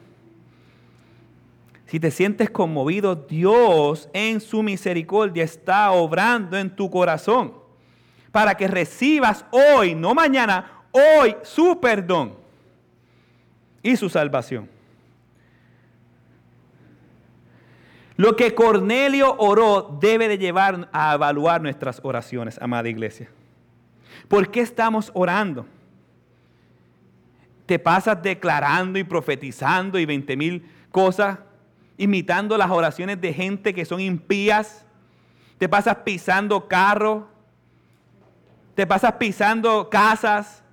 Si 1.86 2.00
te 2.00 2.10
sientes 2.10 2.50
conmovido, 2.50 3.14
Dios 3.14 4.08
en 4.12 4.40
su 4.40 4.62
misericordia 4.62 5.44
está 5.44 5.92
obrando 5.92 6.56
en 6.56 6.74
tu 6.74 6.90
corazón 6.90 7.54
para 8.32 8.56
que 8.56 8.68
recibas 8.68 9.44
hoy, 9.50 9.94
no 9.94 10.14
mañana, 10.14 10.84
hoy 10.92 11.36
su 11.42 11.80
perdón 11.80 12.45
y 13.86 13.96
su 13.96 14.08
salvación. 14.08 14.68
Lo 18.16 18.34
que 18.34 18.54
Cornelio 18.54 19.36
oró 19.38 19.98
debe 20.00 20.26
de 20.26 20.38
llevar 20.38 20.88
a 20.92 21.14
evaluar 21.14 21.60
nuestras 21.62 22.00
oraciones, 22.02 22.58
amada 22.60 22.88
iglesia. 22.88 23.30
¿Por 24.26 24.50
qué 24.50 24.60
estamos 24.60 25.12
orando? 25.14 25.66
¿Te 27.66 27.78
pasas 27.78 28.20
declarando 28.20 28.98
y 28.98 29.04
profetizando 29.04 29.98
y 29.98 30.06
20 30.06 30.36
mil 30.36 30.68
cosas, 30.90 31.38
imitando 31.96 32.56
las 32.56 32.70
oraciones 32.70 33.20
de 33.20 33.32
gente 33.32 33.72
que 33.72 33.84
son 33.84 34.00
impías? 34.00 34.84
¿Te 35.58 35.68
pasas 35.68 35.96
pisando 35.96 36.66
carros? 36.66 37.24
¿Te 38.74 38.84
pasas 38.84 39.12
pisando 39.12 39.88
casas? 39.90 40.64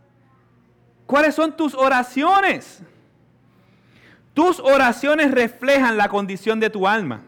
¿Cuáles 1.05 1.35
son 1.35 1.55
tus 1.55 1.75
oraciones? 1.75 2.83
Tus 4.33 4.59
oraciones 4.59 5.31
reflejan 5.31 5.97
la 5.97 6.09
condición 6.09 6.59
de 6.59 6.69
tu 6.69 6.87
alma. 6.87 7.21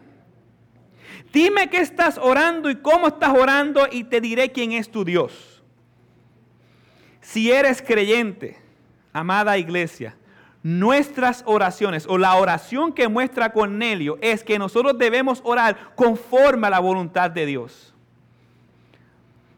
Dime 1.32 1.68
qué 1.68 1.78
estás 1.78 2.18
orando 2.18 2.70
y 2.70 2.76
cómo 2.76 3.08
estás 3.08 3.36
orando 3.36 3.86
y 3.90 4.04
te 4.04 4.20
diré 4.20 4.52
quién 4.52 4.72
es 4.72 4.90
tu 4.90 5.04
Dios. 5.04 5.62
Si 7.20 7.52
eres 7.52 7.82
creyente, 7.82 8.58
amada 9.12 9.58
iglesia, 9.58 10.16
nuestras 10.62 11.42
oraciones 11.46 12.06
o 12.08 12.18
la 12.18 12.34
oración 12.36 12.92
que 12.92 13.08
muestra 13.08 13.52
Cornelio 13.52 14.18
es 14.20 14.42
que 14.42 14.58
nosotros 14.58 14.98
debemos 14.98 15.40
orar 15.44 15.94
conforme 15.94 16.66
a 16.66 16.70
la 16.70 16.80
voluntad 16.80 17.30
de 17.30 17.46
Dios. 17.46 17.94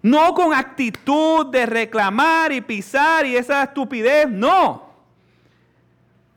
No 0.03 0.35
con 0.35 0.53
actitud 0.53 1.47
de 1.47 1.67
reclamar 1.67 2.53
y 2.53 2.61
pisar 2.61 3.25
y 3.27 3.37
esa 3.37 3.63
estupidez, 3.63 4.29
no. 4.29 4.88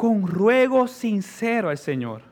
Con 0.02 0.26
ruego 0.26 0.88
sincero 0.88 1.70
al 1.70 1.78
Señor. 1.78 2.24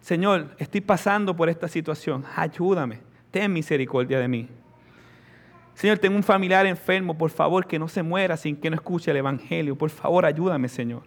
Señor, 0.00 0.56
estoy 0.56 0.80
pasando 0.80 1.36
por 1.36 1.50
esta 1.50 1.68
situación, 1.68 2.24
ayúdame, 2.34 3.00
ten 3.30 3.52
misericordia 3.52 4.18
de 4.18 4.26
mí. 4.26 4.48
Señor, 5.74 5.98
tengo 5.98 6.16
un 6.16 6.22
familiar 6.22 6.64
enfermo, 6.64 7.12
por 7.18 7.28
favor, 7.28 7.66
que 7.66 7.78
no 7.78 7.86
se 7.86 8.02
muera 8.02 8.38
sin 8.38 8.56
que 8.56 8.70
no 8.70 8.76
escuche 8.76 9.10
el 9.10 9.18
Evangelio. 9.18 9.76
Por 9.76 9.90
favor, 9.90 10.24
ayúdame, 10.24 10.70
Señor. 10.70 11.02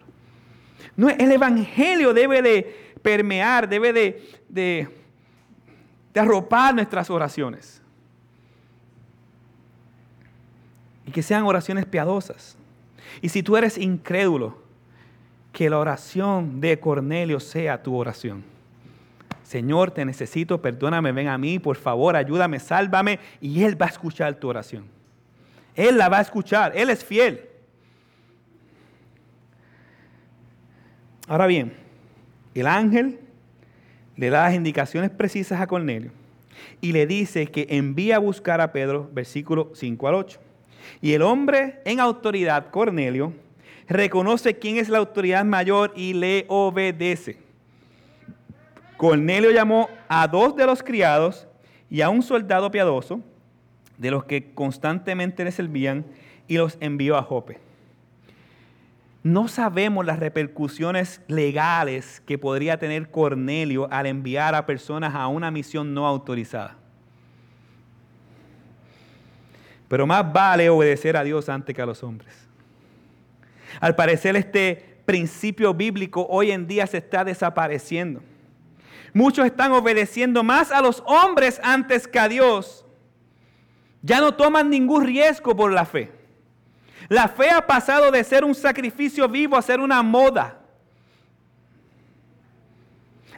No, 0.94 1.08
el 1.08 1.32
Evangelio 1.32 2.14
debe 2.14 2.40
de 2.40 2.94
permear, 3.02 3.68
debe 3.68 3.92
de, 3.92 4.22
de, 4.48 4.88
de 6.14 6.20
arropar 6.20 6.72
nuestras 6.72 7.10
oraciones. 7.10 7.82
Y 11.04 11.10
que 11.10 11.24
sean 11.24 11.42
oraciones 11.42 11.84
piadosas. 11.84 12.56
Y 13.20 13.28
si 13.28 13.42
tú 13.42 13.56
eres 13.56 13.76
incrédulo, 13.76 14.69
que 15.52 15.68
la 15.68 15.78
oración 15.78 16.60
de 16.60 16.78
Cornelio 16.78 17.40
sea 17.40 17.82
tu 17.82 17.96
oración. 17.96 18.44
Señor, 19.42 19.90
te 19.90 20.04
necesito, 20.04 20.62
perdóname, 20.62 21.10
ven 21.10 21.28
a 21.28 21.36
mí, 21.36 21.58
por 21.58 21.76
favor, 21.76 22.14
ayúdame, 22.14 22.60
sálvame. 22.60 23.18
Y 23.40 23.64
Él 23.64 23.80
va 23.80 23.86
a 23.86 23.88
escuchar 23.88 24.34
tu 24.34 24.48
oración. 24.48 24.84
Él 25.74 25.98
la 25.98 26.08
va 26.08 26.18
a 26.18 26.22
escuchar, 26.22 26.72
Él 26.76 26.88
es 26.90 27.04
fiel. 27.04 27.42
Ahora 31.26 31.46
bien, 31.46 31.72
el 32.54 32.66
ángel 32.66 33.18
le 34.16 34.30
da 34.30 34.44
las 34.44 34.54
indicaciones 34.54 35.10
precisas 35.10 35.60
a 35.60 35.66
Cornelio 35.66 36.12
y 36.80 36.92
le 36.92 37.06
dice 37.06 37.46
que 37.46 37.66
envía 37.70 38.16
a 38.16 38.18
buscar 38.18 38.60
a 38.60 38.72
Pedro, 38.72 39.08
versículo 39.12 39.70
5 39.74 40.08
al 40.08 40.14
8. 40.14 40.40
Y 41.00 41.12
el 41.12 41.22
hombre 41.22 41.80
en 41.84 42.00
autoridad, 42.00 42.70
Cornelio, 42.70 43.32
reconoce 43.90 44.56
quién 44.56 44.76
es 44.76 44.88
la 44.88 44.98
autoridad 44.98 45.44
mayor 45.44 45.92
y 45.96 46.14
le 46.14 46.46
obedece. 46.48 47.38
Cornelio 48.96 49.50
llamó 49.50 49.90
a 50.08 50.28
dos 50.28 50.54
de 50.54 50.64
los 50.64 50.82
criados 50.82 51.48
y 51.90 52.00
a 52.00 52.08
un 52.08 52.22
soldado 52.22 52.70
piadoso, 52.70 53.20
de 53.98 54.10
los 54.12 54.24
que 54.24 54.54
constantemente 54.54 55.44
le 55.44 55.50
servían, 55.50 56.06
y 56.46 56.56
los 56.56 56.78
envió 56.80 57.16
a 57.16 57.22
Jope. 57.22 57.58
No 59.22 59.48
sabemos 59.48 60.06
las 60.06 60.18
repercusiones 60.18 61.20
legales 61.26 62.22
que 62.24 62.38
podría 62.38 62.78
tener 62.78 63.10
Cornelio 63.10 63.88
al 63.90 64.06
enviar 64.06 64.54
a 64.54 64.66
personas 64.66 65.14
a 65.14 65.26
una 65.26 65.50
misión 65.50 65.92
no 65.92 66.06
autorizada. 66.06 66.76
Pero 69.88 70.06
más 70.06 70.32
vale 70.32 70.70
obedecer 70.70 71.16
a 71.16 71.24
Dios 71.24 71.48
antes 71.48 71.74
que 71.74 71.82
a 71.82 71.86
los 71.86 72.02
hombres. 72.02 72.49
Al 73.78 73.94
parecer 73.94 74.34
este 74.36 75.00
principio 75.04 75.74
bíblico 75.74 76.26
hoy 76.28 76.50
en 76.50 76.66
día 76.66 76.86
se 76.86 76.98
está 76.98 77.24
desapareciendo. 77.24 78.22
Muchos 79.12 79.46
están 79.46 79.72
obedeciendo 79.72 80.42
más 80.42 80.70
a 80.70 80.80
los 80.80 81.02
hombres 81.06 81.60
antes 81.62 82.06
que 82.06 82.18
a 82.18 82.28
Dios. 82.28 82.84
Ya 84.02 84.20
no 84.20 84.32
toman 84.34 84.70
ningún 84.70 85.04
riesgo 85.04 85.54
por 85.54 85.72
la 85.72 85.84
fe. 85.84 86.12
La 87.08 87.28
fe 87.28 87.50
ha 87.50 87.66
pasado 87.66 88.10
de 88.10 88.22
ser 88.22 88.44
un 88.44 88.54
sacrificio 88.54 89.28
vivo 89.28 89.56
a 89.56 89.62
ser 89.62 89.80
una 89.80 90.02
moda. 90.02 90.60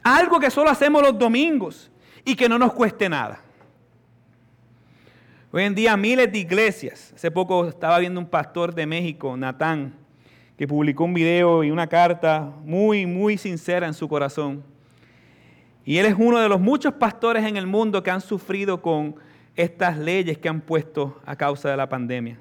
Algo 0.03 0.39
que 0.39 0.51
solo 0.51 0.69
hacemos 0.69 1.01
los 1.01 1.17
domingos 1.17 1.89
y 2.23 2.35
que 2.35 2.47
no 2.47 2.59
nos 2.59 2.73
cueste 2.73 3.09
nada. 3.09 3.39
Hoy 5.51 5.63
en 5.63 5.75
día 5.75 5.95
miles 5.97 6.31
de 6.31 6.39
iglesias. 6.39 7.13
Hace 7.15 7.31
poco 7.31 7.67
estaba 7.67 7.99
viendo 7.99 8.19
un 8.19 8.27
pastor 8.27 8.73
de 8.73 8.85
México, 8.85 9.35
Natán, 9.37 9.93
que 10.57 10.67
publicó 10.67 11.05
un 11.05 11.13
video 11.13 11.63
y 11.63 11.71
una 11.71 11.87
carta 11.87 12.51
muy, 12.63 13.05
muy 13.05 13.37
sincera 13.37 13.87
en 13.87 13.93
su 13.93 14.07
corazón. 14.07 14.63
Y 15.85 15.97
él 15.97 16.05
es 16.05 16.15
uno 16.17 16.39
de 16.39 16.47
los 16.47 16.61
muchos 16.61 16.93
pastores 16.93 17.43
en 17.45 17.57
el 17.57 17.67
mundo 17.67 18.03
que 18.03 18.11
han 18.11 18.21
sufrido 18.21 18.81
con 18.81 19.15
estas 19.55 19.97
leyes 19.97 20.37
que 20.37 20.49
han 20.49 20.61
puesto 20.61 21.19
a 21.25 21.35
causa 21.35 21.69
de 21.69 21.77
la 21.77 21.89
pandemia. 21.89 22.37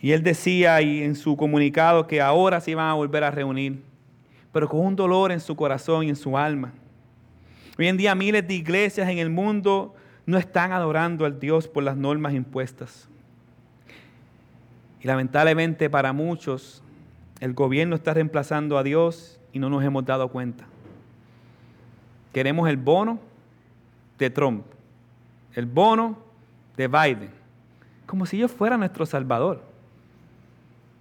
Y 0.00 0.12
él 0.12 0.22
decía 0.22 0.80
y 0.80 1.02
en 1.02 1.16
su 1.16 1.36
comunicado 1.36 2.06
que 2.06 2.20
ahora 2.20 2.60
se 2.60 2.70
iban 2.70 2.88
a 2.88 2.94
volver 2.94 3.24
a 3.24 3.30
reunir, 3.30 3.82
pero 4.52 4.68
con 4.68 4.80
un 4.80 4.94
dolor 4.94 5.32
en 5.32 5.40
su 5.40 5.56
corazón 5.56 6.04
y 6.04 6.08
en 6.08 6.16
su 6.16 6.38
alma. 6.38 6.72
Hoy 7.78 7.88
en 7.88 7.96
día 7.96 8.14
miles 8.14 8.46
de 8.46 8.54
iglesias 8.54 9.08
en 9.08 9.18
el 9.18 9.30
mundo 9.30 9.94
no 10.24 10.38
están 10.38 10.72
adorando 10.72 11.24
al 11.24 11.40
Dios 11.40 11.66
por 11.66 11.82
las 11.82 11.96
normas 11.96 12.34
impuestas. 12.34 13.08
Y 15.00 15.06
lamentablemente 15.06 15.88
para 15.88 16.12
muchos 16.12 16.82
el 17.40 17.54
gobierno 17.54 17.96
está 17.96 18.14
reemplazando 18.14 18.78
a 18.78 18.82
Dios 18.82 19.38
y 19.52 19.58
no 19.58 19.70
nos 19.70 19.84
hemos 19.84 20.04
dado 20.04 20.28
cuenta. 20.28 20.64
Queremos 22.32 22.68
el 22.68 22.76
bono 22.76 23.18
de 24.18 24.30
Trump, 24.30 24.64
el 25.54 25.66
bono 25.66 26.18
de 26.76 26.88
Biden, 26.88 27.30
como 28.06 28.26
si 28.26 28.38
yo 28.38 28.48
fuera 28.48 28.76
nuestro 28.76 29.06
Salvador. 29.06 29.62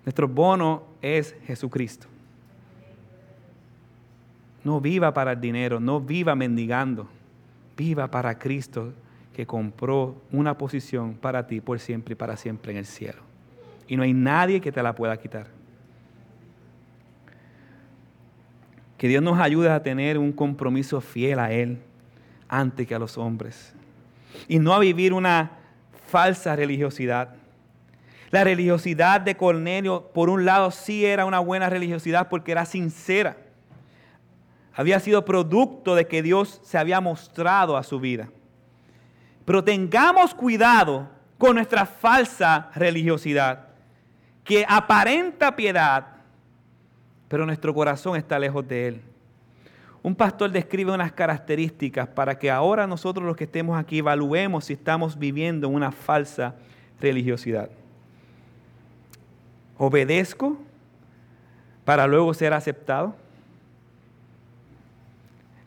Nuestro 0.05 0.27
bono 0.27 0.83
es 1.01 1.36
Jesucristo. 1.45 2.07
No 4.63 4.79
viva 4.79 5.13
para 5.13 5.33
el 5.33 5.41
dinero, 5.41 5.79
no 5.79 5.99
viva 5.99 6.36
mendigando, 6.36 7.07
viva 7.75 8.10
para 8.10 8.38
Cristo 8.38 8.93
que 9.33 9.45
compró 9.45 10.15
una 10.31 10.57
posición 10.57 11.13
para 11.13 11.45
ti 11.45 11.62
por 11.62 11.79
siempre 11.79 12.13
y 12.13 12.15
para 12.15 12.38
siempre 12.38 12.71
en 12.71 12.79
el 12.79 12.86
cielo. 12.86 13.27
Y 13.88 13.95
no 13.95 14.04
hay 14.04 14.13
nadie 14.13 14.60
que 14.60 14.71
te 14.71 14.84
la 14.84 14.93
pueda 14.93 15.17
quitar. 15.17 15.47
Que 18.97 19.08
Dios 19.08 19.21
nos 19.21 19.39
ayude 19.39 19.69
a 19.69 19.82
tener 19.82 20.17
un 20.17 20.32
compromiso 20.32 21.02
fiel 21.02 21.39
a 21.39 21.52
Él 21.52 21.80
antes 22.50 22.88
que 22.88 22.95
a 22.95 23.00
los 23.00 23.17
hombres. 23.17 23.73
Y 24.47 24.60
no 24.60 24.73
a 24.73 24.80
vivir 24.80 25.13
una 25.13 25.52
falsa 26.08 26.56
religiosidad. 26.56 27.36
La 28.30 28.43
religiosidad 28.43 29.21
de 29.21 29.38
Cornelio, 29.38 30.12
por 30.13 30.30
un 30.30 30.45
lado, 30.45 30.71
sí 30.71 31.06
era 31.06 31.26
una 31.26 31.39
buena 31.39 31.69
religiosidad 31.69 32.28
porque 32.28 32.52
era 32.52 32.65
sincera. 32.65 33.38
Había 34.73 35.00
sido 35.00 35.26
producto 35.26 35.95
de 35.95 36.08
que 36.08 36.21
Dios 36.21 36.60
se 36.63 36.78
había 36.78 37.00
mostrado 37.00 37.78
a 37.78 37.84
su 37.84 38.00
vida. 38.00 38.30
Pero 39.45 39.63
tengamos 39.63 40.34
cuidado 40.34 41.08
con 41.38 41.56
nuestra 41.56 41.86
falsa 41.86 42.69
religiosidad, 42.76 43.66
que 44.47 44.65
aparenta 44.67 45.55
piedad, 45.55 46.07
pero 47.27 47.45
nuestro 47.45 47.73
corazón 47.73 48.15
está 48.15 48.39
lejos 48.39 48.65
de 48.65 48.88
Él. 48.88 49.01
Un 50.01 50.15
pastor 50.15 50.49
describe 50.49 50.93
unas 50.93 51.12
características 51.12 52.07
para 52.07 52.39
que 52.39 52.49
ahora 52.49 52.88
nosotros 52.88 53.25
los 53.25 53.36
que 53.36 53.43
estemos 53.43 53.77
aquí 53.77 53.99
evaluemos 53.99 54.65
si 54.65 54.73
estamos 54.73 55.19
viviendo 55.19 55.67
una 55.67 55.91
falsa 55.91 56.55
religiosidad. 57.01 57.69
Obedezco 59.77 60.57
para 61.83 62.07
luego 62.07 62.33
ser 62.33 62.53
aceptado. 62.53 63.15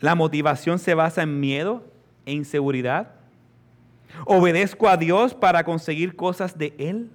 La 0.00 0.14
motivación 0.14 0.78
se 0.78 0.94
basa 0.94 1.22
en 1.22 1.38
miedo 1.38 1.84
e 2.24 2.32
inseguridad. 2.32 3.10
Obedezco 4.24 4.88
a 4.88 4.96
Dios 4.96 5.34
para 5.34 5.64
conseguir 5.64 6.16
cosas 6.16 6.56
de 6.56 6.74
Él. 6.78 7.10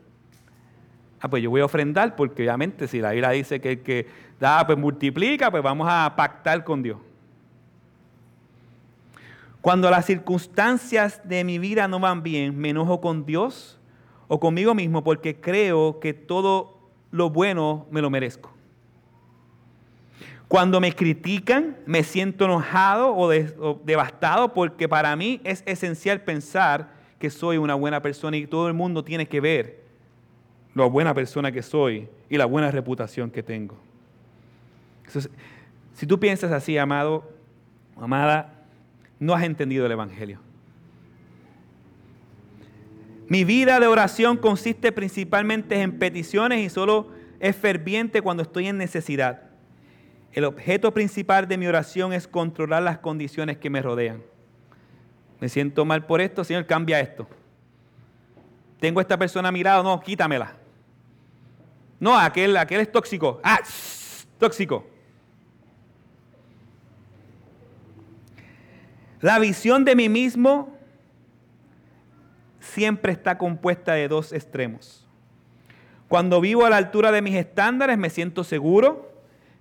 Ah, 1.20 1.30
pues 1.30 1.42
yo 1.42 1.50
voy 1.50 1.62
a 1.62 1.66
ofrendar 1.66 2.16
porque 2.16 2.44
obviamente 2.44 2.88
si 2.88 3.00
la 3.00 3.12
Biblia 3.12 3.30
dice 3.30 3.60
que 3.60 3.72
el 3.72 3.82
que 3.82 4.08
da, 4.40 4.66
pues 4.66 4.78
multiplica, 4.78 5.50
pues 5.50 5.64
vamos 5.64 5.88
a 5.90 6.14
pactar 6.16 6.64
con 6.64 6.84
Dios. 6.84 6.98
Cuando 9.62 9.90
las 9.90 10.06
circunstancias 10.06 11.22
de 11.24 11.44
mi 11.44 11.58
vida 11.58 11.88
no 11.88 12.00
van 12.00 12.22
bien, 12.22 12.58
me 12.58 12.70
enojo 12.70 13.02
con 13.02 13.26
Dios 13.26 13.80
o 14.28 14.40
conmigo 14.40 14.76
mismo 14.76 15.04
porque 15.04 15.40
creo 15.40 16.00
que 16.00 16.14
todo 16.14 16.78
lo 17.12 17.30
bueno 17.30 17.88
me 17.90 18.02
lo 18.02 18.10
merezco. 18.10 18.54
Cuando 20.48 20.80
me 20.80 20.94
critican, 20.94 21.78
me 21.88 22.04
siento 22.04 22.46
enojado 22.46 23.16
o, 23.16 23.82
devastado 23.84 24.54
porque 24.54 24.88
para 24.88 25.16
mí 25.16 25.42
es 25.44 25.64
esencial 25.66 26.22
pensar 26.22 26.94
que 27.18 27.32
soy 27.32 27.58
una 27.58 27.74
buena 27.74 28.02
persona 28.02 28.38
y 28.38 28.46
todo 28.46 28.68
el 28.68 28.76
mundo 28.76 29.04
tiene 29.04 29.28
que 29.28 29.42
ver 29.42 29.85
lo 30.76 30.90
buena 30.90 31.14
persona 31.14 31.52
que 31.52 31.64
soy 31.64 32.08
y 32.30 32.38
la 32.38 32.46
buena 32.46 32.70
reputación 32.70 33.32
que 33.32 33.42
tengo. 33.42 33.78
si 35.94 36.06
tú 36.06 36.20
piensas 36.20 36.52
así, 36.52 36.78
amado, 36.78 37.32
amada, 37.96 38.54
no 39.18 39.34
has 39.34 39.44
entendido 39.44 39.86
el 39.86 39.94
Evangelio. 39.94 40.40
Mi 43.28 43.46
vida 43.46 43.80
de 43.80 43.88
oración 43.88 44.38
consiste 44.38 44.92
principalmente 44.92 45.82
en 45.82 45.98
peticiones 45.98 46.60
y 46.60 46.70
solo 46.70 47.08
es 47.40 47.56
ferviente 47.56 48.22
cuando 48.22 48.44
estoy 48.44 48.68
en 48.68 48.78
necesidad. 48.78 49.44
El 50.34 50.44
objeto 50.44 50.94
principal 50.94 51.48
de 51.48 51.58
mi 51.58 51.66
oración 51.68 52.12
es 52.12 52.28
controlar 52.28 52.84
las 52.84 53.00
condiciones 53.00 53.58
que 53.58 53.70
me 53.70 53.82
rodean. 53.82 54.22
Me 55.40 55.48
siento 55.48 55.86
mal 55.86 56.06
por 56.06 56.20
esto, 56.20 56.44
Señor, 56.44 56.66
cambia 56.66 57.00
esto. 57.00 57.28
Tengo 58.82 59.00
a 59.00 59.04
esta 59.04 59.18
persona 59.18 59.52
mirado, 59.52 59.82
no, 59.82 60.00
quítamela. 60.02 60.65
No, 62.00 62.18
aquel, 62.18 62.58
aquel 62.58 62.82
es 62.82 62.92
tóxico. 62.92 63.40
Ah, 63.44 63.60
tóxico. 64.38 64.86
La 69.22 69.40
visión 69.40 69.86
de 69.86 69.96
mí 69.96 70.10
mismo 70.10 70.78
siempre 72.60 73.12
está 73.12 73.38
compuesta 73.38 73.94
de 73.94 74.08
dos 74.08 74.34
extremos. 74.34 75.08
Cuando 76.08 76.42
vivo 76.42 76.66
a 76.66 76.70
la 76.70 76.78
altura 76.78 77.12
de 77.12 77.22
mis 77.22 77.36
estándares 77.36 77.98
me 77.98 78.10
siento 78.10 78.44
seguro, 78.44 79.12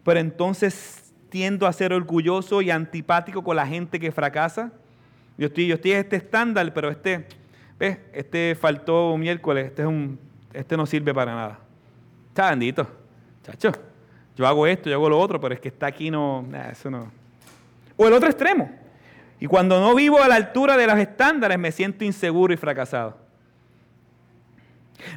pero 0.03 0.21
entonces 0.21 1.05
tiendo 1.35 1.67
a 1.67 1.73
ser 1.73 1.93
orgulloso 1.93 2.63
y 2.63 2.71
antipático 2.71 3.43
con 3.43 3.57
la 3.57 3.67
gente 3.67 3.99
que 3.99 4.13
fracasa. 4.13 4.71
Yo 5.37 5.47
estoy, 5.47 5.67
yo 5.67 5.75
estoy 5.75 5.93
este 5.93 6.17
estándar, 6.17 6.73
pero 6.73 6.91
este, 6.91 7.27
¿ves? 7.79 7.99
Este 8.13 8.55
faltó 8.55 9.17
miércoles, 9.17 9.67
este, 9.67 9.83
es 9.83 9.89
un, 9.89 10.19
este 10.53 10.77
no 10.77 10.87
sirve 10.87 11.13
para 11.13 11.35
nada. 11.35 11.64
Está 12.35 12.51
bendito, 12.51 12.85
chacho. 13.45 13.71
Yo 14.37 14.45
hago 14.45 14.67
esto, 14.67 14.91
yo 14.91 14.97
hago 14.97 15.09
lo 15.09 15.21
otro, 15.21 15.41
pero 15.41 15.55
es 15.55 15.61
que 15.61 15.69
está 15.69 15.87
aquí 15.87 16.11
no, 16.11 16.45
eso 16.69 16.91
no. 16.91 17.13
O 17.97 18.09
el 18.09 18.13
otro 18.13 18.29
extremo. 18.29 18.73
Y 19.39 19.47
cuando 19.47 19.79
no 19.81 19.95
vivo 19.95 20.21
a 20.21 20.27
la 20.27 20.35
altura 20.35 20.77
de 20.77 20.85
los 20.89 20.99
estándares, 20.99 21.57
me 21.61 21.71
siento 21.71 22.05
inseguro 22.05 22.53
y 22.53 22.57
fracasado. 22.57 23.17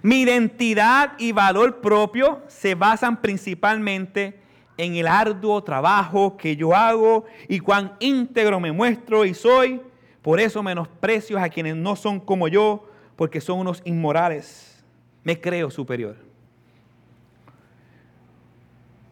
Mi 0.04 0.22
identidad 0.22 1.14
y 1.18 1.32
valor 1.32 1.82
propio 1.82 2.44
se 2.50 2.76
basan 2.76 3.20
principalmente 3.20 4.40
en 4.78 4.96
el 4.96 5.08
arduo 5.08 5.64
trabajo 5.64 6.38
que 6.38 6.56
yo 6.56 6.76
hago 6.76 7.26
y 7.48 7.62
cuán 7.62 7.94
íntegro 8.00 8.60
me 8.60 8.72
muestro 8.72 9.26
y 9.26 9.34
soy. 9.34 9.82
Por 10.22 10.40
eso 10.40 10.62
menosprecio 10.62 11.40
a 11.40 11.50
quienes 11.50 11.76
no 11.76 11.96
son 11.96 12.20
como 12.20 12.48
yo, 12.48 12.88
porque 13.16 13.42
son 13.42 13.58
unos 13.58 13.82
inmorales. 13.86 14.86
Me 15.24 15.42
creo 15.42 15.72
superior. 15.72 16.27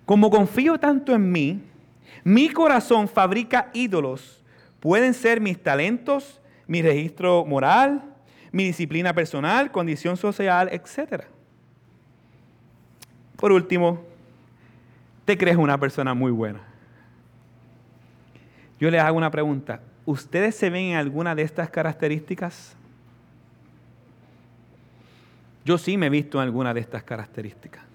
Como 0.05 0.29
confío 0.29 0.79
tanto 0.79 1.13
en 1.13 1.31
mí, 1.31 1.61
mi 2.23 2.49
corazón 2.49 3.07
fabrica 3.07 3.69
ídolos. 3.73 4.43
Pueden 4.79 5.13
ser 5.13 5.41
mis 5.41 5.61
talentos, 5.61 6.39
mi 6.67 6.81
registro 6.81 7.43
moral, 7.45 8.03
mi 8.51 8.65
disciplina 8.65 9.13
personal, 9.13 9.71
condición 9.71 10.15
social, 10.15 10.69
etc. 10.71 11.23
Por 13.35 13.51
último, 13.51 14.03
te 15.25 15.37
crees 15.37 15.57
una 15.57 15.79
persona 15.79 16.13
muy 16.13 16.31
buena. 16.31 16.61
Yo 18.79 18.91
les 18.91 19.01
hago 19.01 19.17
una 19.17 19.31
pregunta. 19.31 19.81
¿Ustedes 20.05 20.55
se 20.55 20.69
ven 20.69 20.85
en 20.85 20.97
alguna 20.97 21.33
de 21.33 21.41
estas 21.41 21.69
características? 21.69 22.75
Yo 25.65 25.79
sí 25.79 25.97
me 25.97 26.05
he 26.05 26.09
visto 26.11 26.37
en 26.37 26.43
alguna 26.43 26.73
de 26.75 26.81
estas 26.81 27.03
características. 27.03 27.94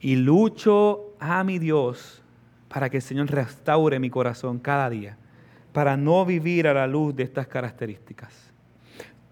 Y 0.00 0.16
lucho 0.16 1.14
a 1.18 1.42
mi 1.44 1.58
Dios 1.58 2.22
para 2.68 2.90
que 2.90 2.98
el 2.98 3.02
Señor 3.02 3.30
restaure 3.30 3.98
mi 3.98 4.10
corazón 4.10 4.58
cada 4.58 4.90
día, 4.90 5.16
para 5.72 5.96
no 5.96 6.24
vivir 6.24 6.68
a 6.68 6.74
la 6.74 6.86
luz 6.86 7.14
de 7.16 7.22
estas 7.22 7.46
características. 7.46 8.32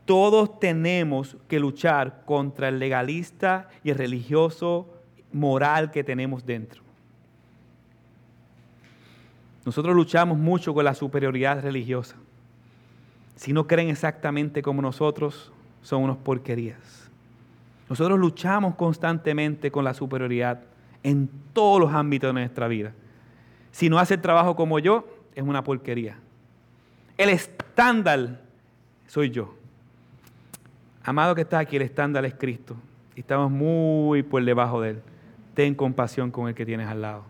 Todos 0.04 0.58
tenemos 0.60 1.36
que 1.48 1.60
luchar 1.60 2.22
contra 2.24 2.68
el 2.68 2.78
legalista 2.78 3.68
y 3.82 3.90
el 3.90 3.98
religioso 3.98 4.88
moral 5.32 5.90
que 5.90 6.04
tenemos 6.04 6.46
dentro. 6.46 6.82
Nosotros 9.64 9.96
luchamos 9.96 10.38
mucho 10.38 10.72
con 10.72 10.84
la 10.84 10.94
superioridad 10.94 11.60
religiosa. 11.60 12.16
si 13.34 13.52
no 13.52 13.66
creen 13.66 13.90
exactamente 13.90 14.62
como 14.62 14.80
nosotros, 14.80 15.52
son 15.82 16.04
unos 16.04 16.16
porquerías. 16.16 17.05
Nosotros 17.88 18.18
luchamos 18.18 18.74
constantemente 18.74 19.70
con 19.70 19.84
la 19.84 19.94
superioridad 19.94 20.62
en 21.02 21.30
todos 21.52 21.80
los 21.80 21.92
ámbitos 21.92 22.28
de 22.28 22.32
nuestra 22.32 22.66
vida. 22.68 22.92
Si 23.70 23.88
no 23.88 23.98
hace 23.98 24.14
el 24.14 24.20
trabajo 24.20 24.56
como 24.56 24.78
yo, 24.78 25.06
es 25.34 25.44
una 25.44 25.62
porquería. 25.62 26.18
El 27.16 27.28
estándar 27.28 28.40
soy 29.06 29.30
yo. 29.30 29.54
Amado 31.04 31.34
que 31.34 31.42
está 31.42 31.60
aquí, 31.60 31.76
el 31.76 31.82
estándar 31.82 32.24
es 32.24 32.34
Cristo. 32.34 32.76
Y 33.14 33.20
estamos 33.20 33.50
muy 33.50 34.22
por 34.22 34.44
debajo 34.44 34.80
de 34.80 34.90
Él. 34.90 35.02
Ten 35.54 35.74
compasión 35.74 36.30
con 36.30 36.48
el 36.48 36.54
que 36.54 36.66
tienes 36.66 36.88
al 36.88 37.02
lado. 37.02 37.24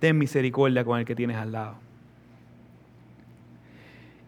Ten 0.00 0.18
misericordia 0.18 0.84
con 0.84 0.98
el 0.98 1.04
que 1.04 1.14
tienes 1.14 1.36
al 1.36 1.52
lado. 1.52 1.76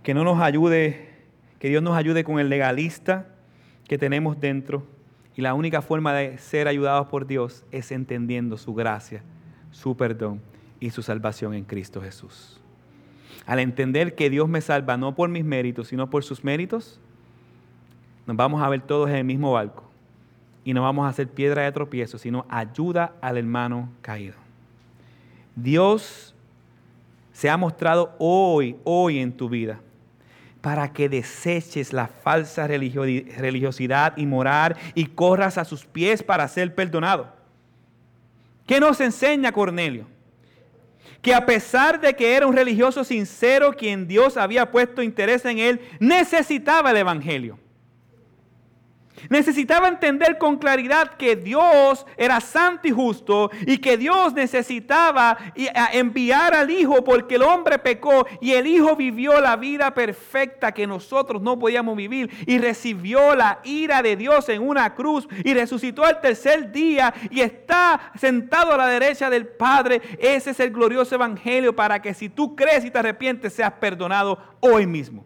Que 0.05 0.15
no 0.15 0.23
nos 0.23 0.41
ayude, 0.41 1.11
que 1.59 1.69
Dios 1.69 1.83
nos 1.83 1.97
ayude 1.97 2.23
con 2.23 2.39
el 2.39 2.49
legalista 2.49 3.34
que 3.89 3.99
tenemos 3.99 4.41
dentro. 4.41 4.85
Y 5.37 5.43
la 5.43 5.55
única 5.55 5.82
forma 5.82 6.12
de 6.12 6.39
ser 6.39 6.68
ayudados 6.68 7.09
por 7.09 7.26
Dios 7.26 7.64
es 7.72 7.91
entendiendo 7.91 8.57
su 8.57 8.74
gracia, 8.74 9.22
su 9.72 9.97
perdón 9.97 10.41
y 10.80 10.91
su 10.91 11.03
salvación 11.03 11.55
en 11.55 11.64
Cristo 11.64 12.01
Jesús. 12.01 12.61
Al 13.47 13.59
entender 13.59 14.14
que 14.14 14.30
Dios 14.30 14.49
me 14.49 14.61
salva 14.61 14.97
no 14.97 15.14
por 15.14 15.28
mis 15.28 15.45
méritos, 15.45 15.89
sino 15.89 16.09
por 16.09 16.24
sus 16.24 16.45
méritos, 16.45 17.01
nos 18.26 18.37
vamos 18.37 18.62
a 18.62 18.68
ver 18.68 18.80
todos 18.80 19.11
en 19.11 19.16
el 19.16 19.24
mismo 19.24 19.53
barco 19.53 19.85
y 20.64 20.72
no 20.72 20.82
vamos 20.82 21.05
a 21.05 21.11
hacer 21.11 21.28
piedra 21.28 21.62
de 21.62 21.72
tropiezo, 21.72 22.16
sino 22.16 22.47
ayuda 22.49 23.14
al 23.20 23.37
hermano 23.37 23.91
caído. 24.01 24.37
Dios 25.55 26.35
se 27.32 27.51
ha 27.51 27.57
mostrado 27.57 28.14
hoy, 28.18 28.76
hoy 28.85 29.18
en 29.18 29.37
tu 29.37 29.49
vida, 29.49 29.80
para 30.65 30.95
que 30.95 31.11
deseches 31.11 31.93
la 31.93 32.07
falsa 32.07 32.67
religiosidad 32.67 34.17
y 34.17 34.25
morar 34.25 34.79
y 34.95 35.05
corras 35.05 35.59
a 35.59 35.65
sus 35.67 35.85
pies 35.85 36.23
para 36.23 36.49
ser 36.49 36.75
perdonado. 36.75 37.31
¿Qué 38.67 38.81
nos 38.81 38.99
enseña 39.03 39.53
Cornelio? 39.53 40.07
que 41.21 41.35
a 41.35 41.45
pesar 41.45 42.01
de 42.01 42.15
que 42.17 42.35
era 42.35 42.47
un 42.47 42.57
religioso 42.57 43.05
sincero 43.05 43.75
quien 43.75 44.09
Dios 44.09 44.39
había 44.39 44.71
puesto 44.71 45.03
interés 45.03 45.45
en 45.45 45.59
él, 45.59 45.81
necesitaba 46.01 46.91
el 46.93 46.99
Evangelio. 46.99 47.59
Necesitaba 49.31 49.89
entender 49.89 50.39
con 50.39 50.57
claridad 50.57 51.14
que 51.16 51.37
Dios 51.37 52.07
era 52.16 52.41
santo 52.41 52.89
y 52.89 52.91
justo 52.91 53.51
y 53.66 53.79
que 53.79 53.97
Dios 53.97 54.33
necesitaba 54.35 55.37
enviar 55.93 56.55
al 56.55 56.70
Hijo 56.70 57.03
porque 57.05 57.37
el 57.37 57.43
hombre 57.43 57.79
pecó 57.79 58.27
y 58.41 58.53
el 58.53 58.66
Hijo 58.66 58.97
vivió 58.97 59.41
la 59.41 59.57
vida 59.57 59.95
perfecta 59.95 60.72
que 60.72 60.87
nosotros 60.87 61.43
no 61.43 61.59
podíamos 61.59 61.97
vivir 61.97 62.31
y 62.47 62.59
recibió 62.59 63.35
la 63.35 63.61
ira 63.64 64.03
de 64.03 64.16
Dios 64.16 64.49
en 64.49 64.62
una 64.62 64.95
cruz 64.95 65.27
y 65.45 65.55
resucitó 65.55 66.05
al 66.05 66.20
tercer 66.20 66.72
día 66.72 67.14
y 67.31 67.41
está 67.41 68.12
sentado 68.18 68.72
a 68.72 68.77
la 68.77 68.87
derecha 68.89 69.31
del 69.31 69.47
Padre. 69.47 70.03
Ese 70.18 70.51
es 70.51 70.61
el 70.61 70.70
glorioso 70.70 71.14
Evangelio 71.14 71.75
para 71.75 72.01
que 72.01 72.14
si 72.14 72.29
tú 72.29 72.55
crees 72.57 72.85
y 72.85 72.91
te 72.91 72.99
arrepientes 72.99 73.53
seas 73.53 73.72
perdonado 73.72 74.39
hoy 74.61 74.87
mismo 74.87 75.25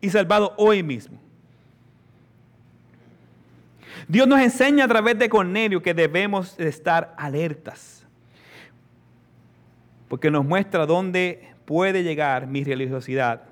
y 0.00 0.10
salvado 0.10 0.54
hoy 0.56 0.82
mismo. 0.82 1.25
Dios 4.08 4.28
nos 4.28 4.40
enseña 4.40 4.84
a 4.84 4.88
través 4.88 5.18
de 5.18 5.28
Cornelio 5.28 5.82
que 5.82 5.92
debemos 5.92 6.58
estar 6.60 7.14
alertas, 7.18 8.06
porque 10.08 10.30
nos 10.30 10.44
muestra 10.44 10.86
dónde 10.86 11.48
puede 11.64 12.04
llegar 12.04 12.46
mi 12.46 12.62
religiosidad 12.62 13.42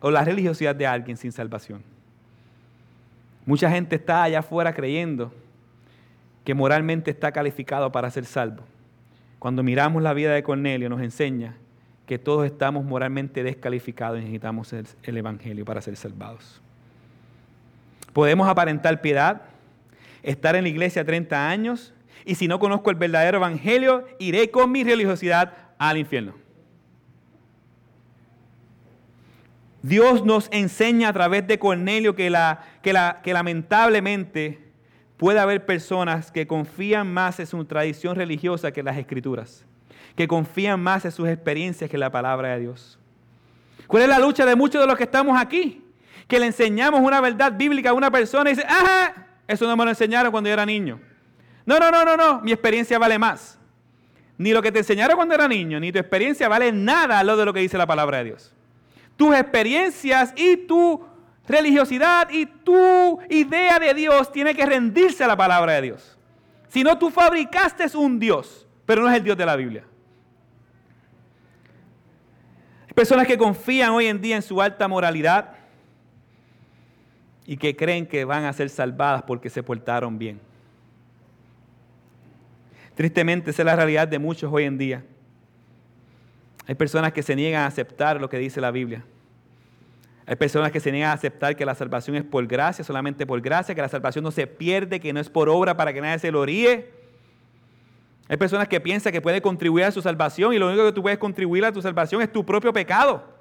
o 0.00 0.10
la 0.10 0.24
religiosidad 0.24 0.74
de 0.74 0.86
alguien 0.86 1.16
sin 1.16 1.32
salvación. 1.32 1.82
Mucha 3.46 3.70
gente 3.70 3.96
está 3.96 4.22
allá 4.22 4.38
afuera 4.38 4.72
creyendo 4.72 5.32
que 6.44 6.54
moralmente 6.54 7.10
está 7.10 7.30
calificado 7.30 7.92
para 7.92 8.10
ser 8.10 8.24
salvo. 8.24 8.62
Cuando 9.38 9.62
miramos 9.62 10.02
la 10.02 10.14
vida 10.14 10.32
de 10.32 10.42
Cornelio 10.42 10.88
nos 10.88 11.02
enseña 11.02 11.56
que 12.06 12.18
todos 12.18 12.46
estamos 12.46 12.84
moralmente 12.84 13.42
descalificados 13.42 14.18
y 14.18 14.22
necesitamos 14.22 14.72
el 14.72 15.16
Evangelio 15.16 15.66
para 15.66 15.82
ser 15.82 15.96
salvados. 15.96 16.62
Podemos 18.14 18.48
aparentar 18.48 19.02
piedad, 19.02 19.42
estar 20.22 20.56
en 20.56 20.62
la 20.62 20.70
iglesia 20.70 21.04
30 21.04 21.50
años 21.50 21.92
y 22.24 22.36
si 22.36 22.48
no 22.48 22.58
conozco 22.58 22.90
el 22.90 22.96
verdadero 22.96 23.38
evangelio, 23.38 24.06
iré 24.18 24.50
con 24.50 24.72
mi 24.72 24.84
religiosidad 24.84 25.52
al 25.78 25.98
infierno. 25.98 26.34
Dios 29.82 30.24
nos 30.24 30.48
enseña 30.50 31.10
a 31.10 31.12
través 31.12 31.46
de 31.46 31.58
Cornelio 31.58 32.14
que, 32.14 32.30
la, 32.30 32.62
que, 32.82 32.94
la, 32.94 33.20
que 33.22 33.34
lamentablemente 33.34 34.60
puede 35.18 35.40
haber 35.40 35.66
personas 35.66 36.32
que 36.32 36.46
confían 36.46 37.12
más 37.12 37.38
en 37.40 37.46
su 37.46 37.62
tradición 37.66 38.16
religiosa 38.16 38.72
que 38.72 38.80
en 38.80 38.86
las 38.86 38.96
escrituras, 38.96 39.66
que 40.16 40.26
confían 40.26 40.80
más 40.80 41.04
en 41.04 41.12
sus 41.12 41.28
experiencias 41.28 41.90
que 41.90 41.96
en 41.96 42.00
la 42.00 42.10
palabra 42.10 42.54
de 42.54 42.60
Dios. 42.60 42.98
¿Cuál 43.86 44.04
es 44.04 44.08
la 44.08 44.18
lucha 44.20 44.46
de 44.46 44.56
muchos 44.56 44.80
de 44.80 44.86
los 44.86 44.96
que 44.96 45.04
estamos 45.04 45.38
aquí? 45.38 45.83
Que 46.26 46.38
le 46.38 46.46
enseñamos 46.46 47.00
una 47.00 47.20
verdad 47.20 47.52
bíblica 47.52 47.90
a 47.90 47.92
una 47.92 48.10
persona 48.10 48.50
y 48.50 48.54
dice, 48.54 48.66
ajá, 48.68 49.26
eso 49.46 49.66
no 49.66 49.76
me 49.76 49.84
lo 49.84 49.90
enseñaron 49.90 50.30
cuando 50.30 50.48
yo 50.48 50.54
era 50.54 50.66
niño. 50.66 51.00
No, 51.66 51.78
no, 51.78 51.90
no, 51.90 52.04
no, 52.04 52.16
no, 52.16 52.40
mi 52.40 52.52
experiencia 52.52 52.98
vale 52.98 53.18
más. 53.18 53.58
Ni 54.36 54.52
lo 54.52 54.62
que 54.62 54.72
te 54.72 54.80
enseñaron 54.80 55.16
cuando 55.16 55.34
era 55.34 55.46
niño, 55.46 55.78
ni 55.78 55.92
tu 55.92 55.98
experiencia 55.98 56.48
vale 56.48 56.72
nada 56.72 57.20
a 57.20 57.24
lo 57.24 57.36
de 57.36 57.44
lo 57.44 57.52
que 57.52 57.60
dice 57.60 57.78
la 57.78 57.86
palabra 57.86 58.18
de 58.18 58.24
Dios. 58.24 58.52
Tus 59.16 59.34
experiencias 59.34 60.32
y 60.36 60.56
tu 60.56 61.04
religiosidad 61.46 62.28
y 62.30 62.46
tu 62.46 63.20
idea 63.28 63.78
de 63.78 63.94
Dios 63.94 64.32
tiene 64.32 64.54
que 64.54 64.66
rendirse 64.66 65.22
a 65.22 65.28
la 65.28 65.36
palabra 65.36 65.74
de 65.74 65.82
Dios. 65.82 66.18
Si 66.68 66.82
no, 66.82 66.98
tú 66.98 67.10
fabricaste 67.10 67.84
un 67.96 68.18
Dios, 68.18 68.66
pero 68.84 69.02
no 69.02 69.08
es 69.08 69.16
el 69.16 69.22
Dios 69.22 69.36
de 69.36 69.46
la 69.46 69.54
Biblia. 69.54 69.84
Hay 72.88 72.94
personas 72.94 73.26
que 73.26 73.38
confían 73.38 73.90
hoy 73.90 74.06
en 74.06 74.20
día 74.20 74.36
en 74.36 74.42
su 74.42 74.60
alta 74.60 74.88
moralidad, 74.88 75.52
y 77.46 77.56
que 77.56 77.76
creen 77.76 78.06
que 78.06 78.24
van 78.24 78.44
a 78.44 78.52
ser 78.52 78.70
salvadas 78.70 79.22
porque 79.22 79.50
se 79.50 79.62
portaron 79.62 80.18
bien. 80.18 80.40
Tristemente, 82.94 83.50
esa 83.50 83.62
es 83.62 83.66
la 83.66 83.76
realidad 83.76 84.08
de 84.08 84.18
muchos 84.18 84.52
hoy 84.52 84.64
en 84.64 84.78
día. 84.78 85.04
Hay 86.66 86.74
personas 86.74 87.12
que 87.12 87.22
se 87.22 87.36
niegan 87.36 87.62
a 87.62 87.66
aceptar 87.66 88.20
lo 88.20 88.28
que 88.28 88.38
dice 88.38 88.60
la 88.60 88.70
Biblia. 88.70 89.04
Hay 90.26 90.36
personas 90.36 90.72
que 90.72 90.80
se 90.80 90.90
niegan 90.90 91.10
a 91.10 91.14
aceptar 91.14 91.54
que 91.54 91.66
la 91.66 91.74
salvación 91.74 92.16
es 92.16 92.24
por 92.24 92.46
gracia, 92.46 92.82
solamente 92.82 93.26
por 93.26 93.40
gracia, 93.42 93.74
que 93.74 93.82
la 93.82 93.88
salvación 93.88 94.24
no 94.24 94.30
se 94.30 94.46
pierde, 94.46 95.00
que 95.00 95.12
no 95.12 95.20
es 95.20 95.28
por 95.28 95.50
obra 95.50 95.76
para 95.76 95.92
que 95.92 96.00
nadie 96.00 96.18
se 96.18 96.30
lo 96.30 96.46
ríe. 96.46 96.88
Hay 98.28 98.38
personas 98.38 98.68
que 98.68 98.80
piensan 98.80 99.12
que 99.12 99.20
puede 99.20 99.42
contribuir 99.42 99.84
a 99.84 99.90
su 99.90 100.00
salvación 100.00 100.54
y 100.54 100.58
lo 100.58 100.68
único 100.68 100.86
que 100.86 100.92
tú 100.92 101.02
puedes 101.02 101.18
contribuir 101.18 101.66
a 101.66 101.72
tu 101.72 101.82
salvación 101.82 102.22
es 102.22 102.32
tu 102.32 102.46
propio 102.46 102.72
pecado. 102.72 103.33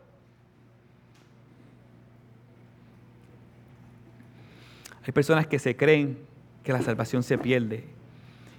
Hay 5.06 5.12
personas 5.12 5.48
que 5.48 5.60
se 5.60 5.76
creen 5.76 6.18
que 6.64 6.74
la 6.74 6.82
salvación 6.82 7.24
se 7.24 7.38
pierde. 7.38 7.84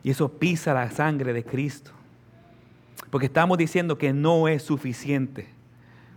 Y 0.03 0.11
eso 0.11 0.29
pisa 0.29 0.75
la 0.75 0.91
sangre 0.91 1.33
de 1.33 1.45
Cristo. 1.45 1.91
Porque 3.11 3.27
estamos 3.27 3.57
diciendo 3.59 3.97
que 3.97 4.13
no 4.13 4.49
es 4.49 4.63
suficiente 4.63 5.49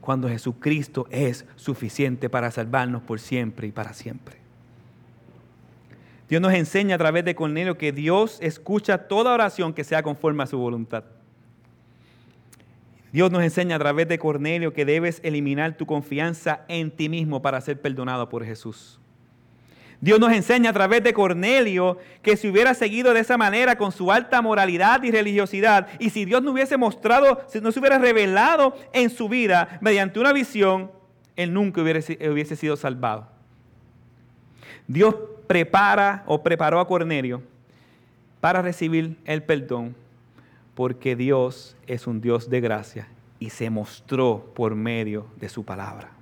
cuando 0.01 0.29
Jesucristo 0.29 1.07
es 1.09 1.45
suficiente 1.55 2.29
para 2.29 2.51
salvarnos 2.51 3.01
por 3.01 3.19
siempre 3.19 3.67
y 3.67 3.71
para 3.71 3.93
siempre. 3.93 4.37
Dios 6.29 6.41
nos 6.41 6.53
enseña 6.53 6.95
a 6.95 6.97
través 6.97 7.23
de 7.23 7.35
Cornelio 7.35 7.77
que 7.77 7.93
Dios 7.93 8.37
escucha 8.41 9.07
toda 9.07 9.33
oración 9.33 9.73
que 9.73 9.83
sea 9.83 10.03
conforme 10.03 10.43
a 10.43 10.47
su 10.47 10.57
voluntad. 10.57 11.05
Dios 13.13 13.31
nos 13.31 13.43
enseña 13.43 13.77
a 13.77 13.79
través 13.79 14.07
de 14.09 14.19
Cornelio 14.19 14.73
que 14.73 14.83
debes 14.83 15.21
eliminar 15.23 15.77
tu 15.77 15.85
confianza 15.85 16.65
en 16.67 16.91
ti 16.91 17.07
mismo 17.07 17.41
para 17.41 17.61
ser 17.61 17.81
perdonado 17.81 18.27
por 18.27 18.43
Jesús. 18.43 18.99
Dios 19.99 20.19
nos 20.19 20.31
enseña 20.31 20.69
a 20.69 20.73
través 20.73 21.03
de 21.03 21.13
Cornelio 21.13 21.97
que 22.21 22.37
si 22.37 22.47
hubiera 22.47 22.73
seguido 22.73 23.13
de 23.13 23.21
esa 23.21 23.37
manera 23.37 23.77
con 23.77 23.91
su 23.91 24.11
alta 24.11 24.41
moralidad 24.41 25.01
y 25.03 25.11
religiosidad, 25.11 25.87
y 25.99 26.11
si 26.11 26.25
Dios 26.25 26.43
no 26.43 26.51
hubiese 26.51 26.77
mostrado, 26.77 27.41
si 27.47 27.59
no 27.61 27.71
se 27.71 27.79
hubiera 27.79 27.97
revelado 27.97 28.75
en 28.93 29.09
su 29.09 29.27
vida 29.27 29.79
mediante 29.81 30.19
una 30.19 30.33
visión, 30.33 30.91
él 31.35 31.53
nunca 31.53 31.81
hubiese, 31.81 32.17
hubiese 32.29 32.55
sido 32.55 32.75
salvado. 32.75 33.27
Dios 34.87 35.15
prepara 35.47 36.23
o 36.27 36.43
preparó 36.43 36.79
a 36.79 36.87
Cornelio 36.87 37.41
para 38.39 38.61
recibir 38.61 39.17
el 39.25 39.41
perdón, 39.41 39.95
porque 40.75 41.15
Dios 41.15 41.75
es 41.87 42.05
un 42.05 42.21
Dios 42.21 42.49
de 42.49 42.61
gracia 42.61 43.07
y 43.39 43.49
se 43.49 43.69
mostró 43.71 44.51
por 44.55 44.75
medio 44.75 45.25
de 45.37 45.49
su 45.49 45.65
palabra. 45.65 46.16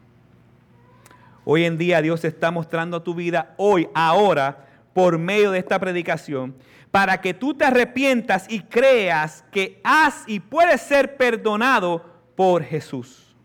Hoy 1.45 1.63
en 1.63 1.77
día 1.77 2.01
Dios 2.01 2.25
está 2.25 2.51
mostrando 2.51 2.97
a 2.97 3.03
tu 3.03 3.13
vida, 3.13 3.53
hoy, 3.57 3.87
ahora, 3.93 4.65
por 4.93 5.19
medio 5.19 5.51
de 5.51 5.59
esta 5.59 5.79
predicación, 5.79 6.55
para 6.89 7.21
que 7.21 7.33
tú 7.33 7.53
te 7.53 7.65
arrepientas 7.65 8.47
y 8.49 8.61
creas 8.61 9.45
que 9.51 9.79
has 9.83 10.23
y 10.27 10.39
puedes 10.39 10.81
ser 10.81 11.17
perdonado 11.17 12.03
por 12.35 12.63
Jesús. 12.63 13.35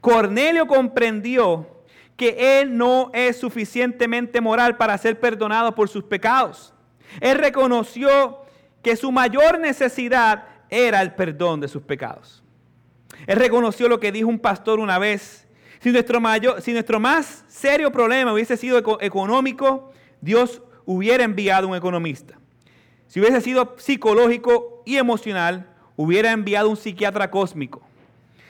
Cornelio 0.00 0.66
comprendió 0.66 1.84
que 2.16 2.60
él 2.60 2.76
no 2.76 3.10
es 3.12 3.36
suficientemente 3.36 4.40
moral 4.40 4.76
para 4.76 4.96
ser 4.96 5.20
perdonado 5.20 5.74
por 5.74 5.88
sus 5.88 6.04
pecados. 6.04 6.72
Él 7.20 7.38
reconoció 7.38 8.38
que 8.82 8.96
su 8.96 9.12
mayor 9.12 9.58
necesidad 9.58 10.46
era 10.70 11.02
el 11.02 11.14
perdón 11.14 11.60
de 11.60 11.68
sus 11.68 11.82
pecados. 11.82 12.42
Él 13.26 13.36
reconoció 13.36 13.88
lo 13.88 14.00
que 14.00 14.12
dijo 14.12 14.28
un 14.28 14.38
pastor 14.38 14.78
una 14.78 14.98
vez. 14.98 15.43
Si 15.84 15.92
nuestro, 16.72 16.98
más 16.98 17.44
serio 17.46 17.92
problema 17.92 18.32
hubiese 18.32 18.56
sido 18.56 18.78
económico, 19.02 19.92
Dios 20.22 20.62
hubiera 20.86 21.24
enviado 21.24 21.68
un 21.68 21.76
economista. 21.76 22.38
Si 23.06 23.20
hubiese 23.20 23.42
sido 23.42 23.74
psicológico 23.76 24.82
y 24.86 24.96
emocional, 24.96 25.66
hubiera 25.94 26.32
enviado 26.32 26.70
un 26.70 26.78
psiquiatra 26.78 27.30
cósmico. 27.30 27.82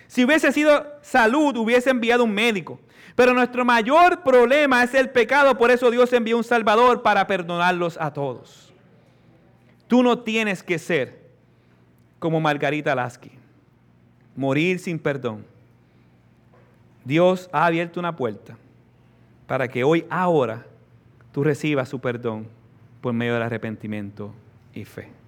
Si 0.06 0.24
hubiese 0.24 0.52
sido 0.52 0.86
salud, 1.02 1.56
hubiese 1.56 1.90
enviado 1.90 2.22
un 2.22 2.32
médico. 2.32 2.78
Pero 3.16 3.34
nuestro 3.34 3.64
mayor 3.64 4.22
problema 4.22 4.84
es 4.84 4.94
el 4.94 5.10
pecado, 5.10 5.58
por 5.58 5.72
eso 5.72 5.90
Dios 5.90 6.12
envió 6.12 6.36
un 6.36 6.44
Salvador 6.44 7.02
para 7.02 7.26
perdonarlos 7.26 7.98
a 8.00 8.12
todos. 8.12 8.72
Tú 9.88 10.04
no 10.04 10.20
tienes 10.20 10.62
que 10.62 10.78
ser 10.78 11.18
como 12.20 12.40
Margarita 12.40 12.94
Lasky, 12.94 13.32
morir 14.36 14.78
sin 14.78 15.00
perdón. 15.00 15.53
Dios 17.04 17.48
ha 17.52 17.66
abierto 17.66 18.00
una 18.00 18.16
puerta 18.16 18.56
para 19.46 19.68
que 19.68 19.84
hoy, 19.84 20.06
ahora, 20.08 20.64
tú 21.32 21.44
recibas 21.44 21.88
su 21.88 22.00
perdón 22.00 22.46
por 23.00 23.12
medio 23.12 23.34
del 23.34 23.42
arrepentimiento 23.42 24.32
y 24.72 24.84
fe. 24.84 25.23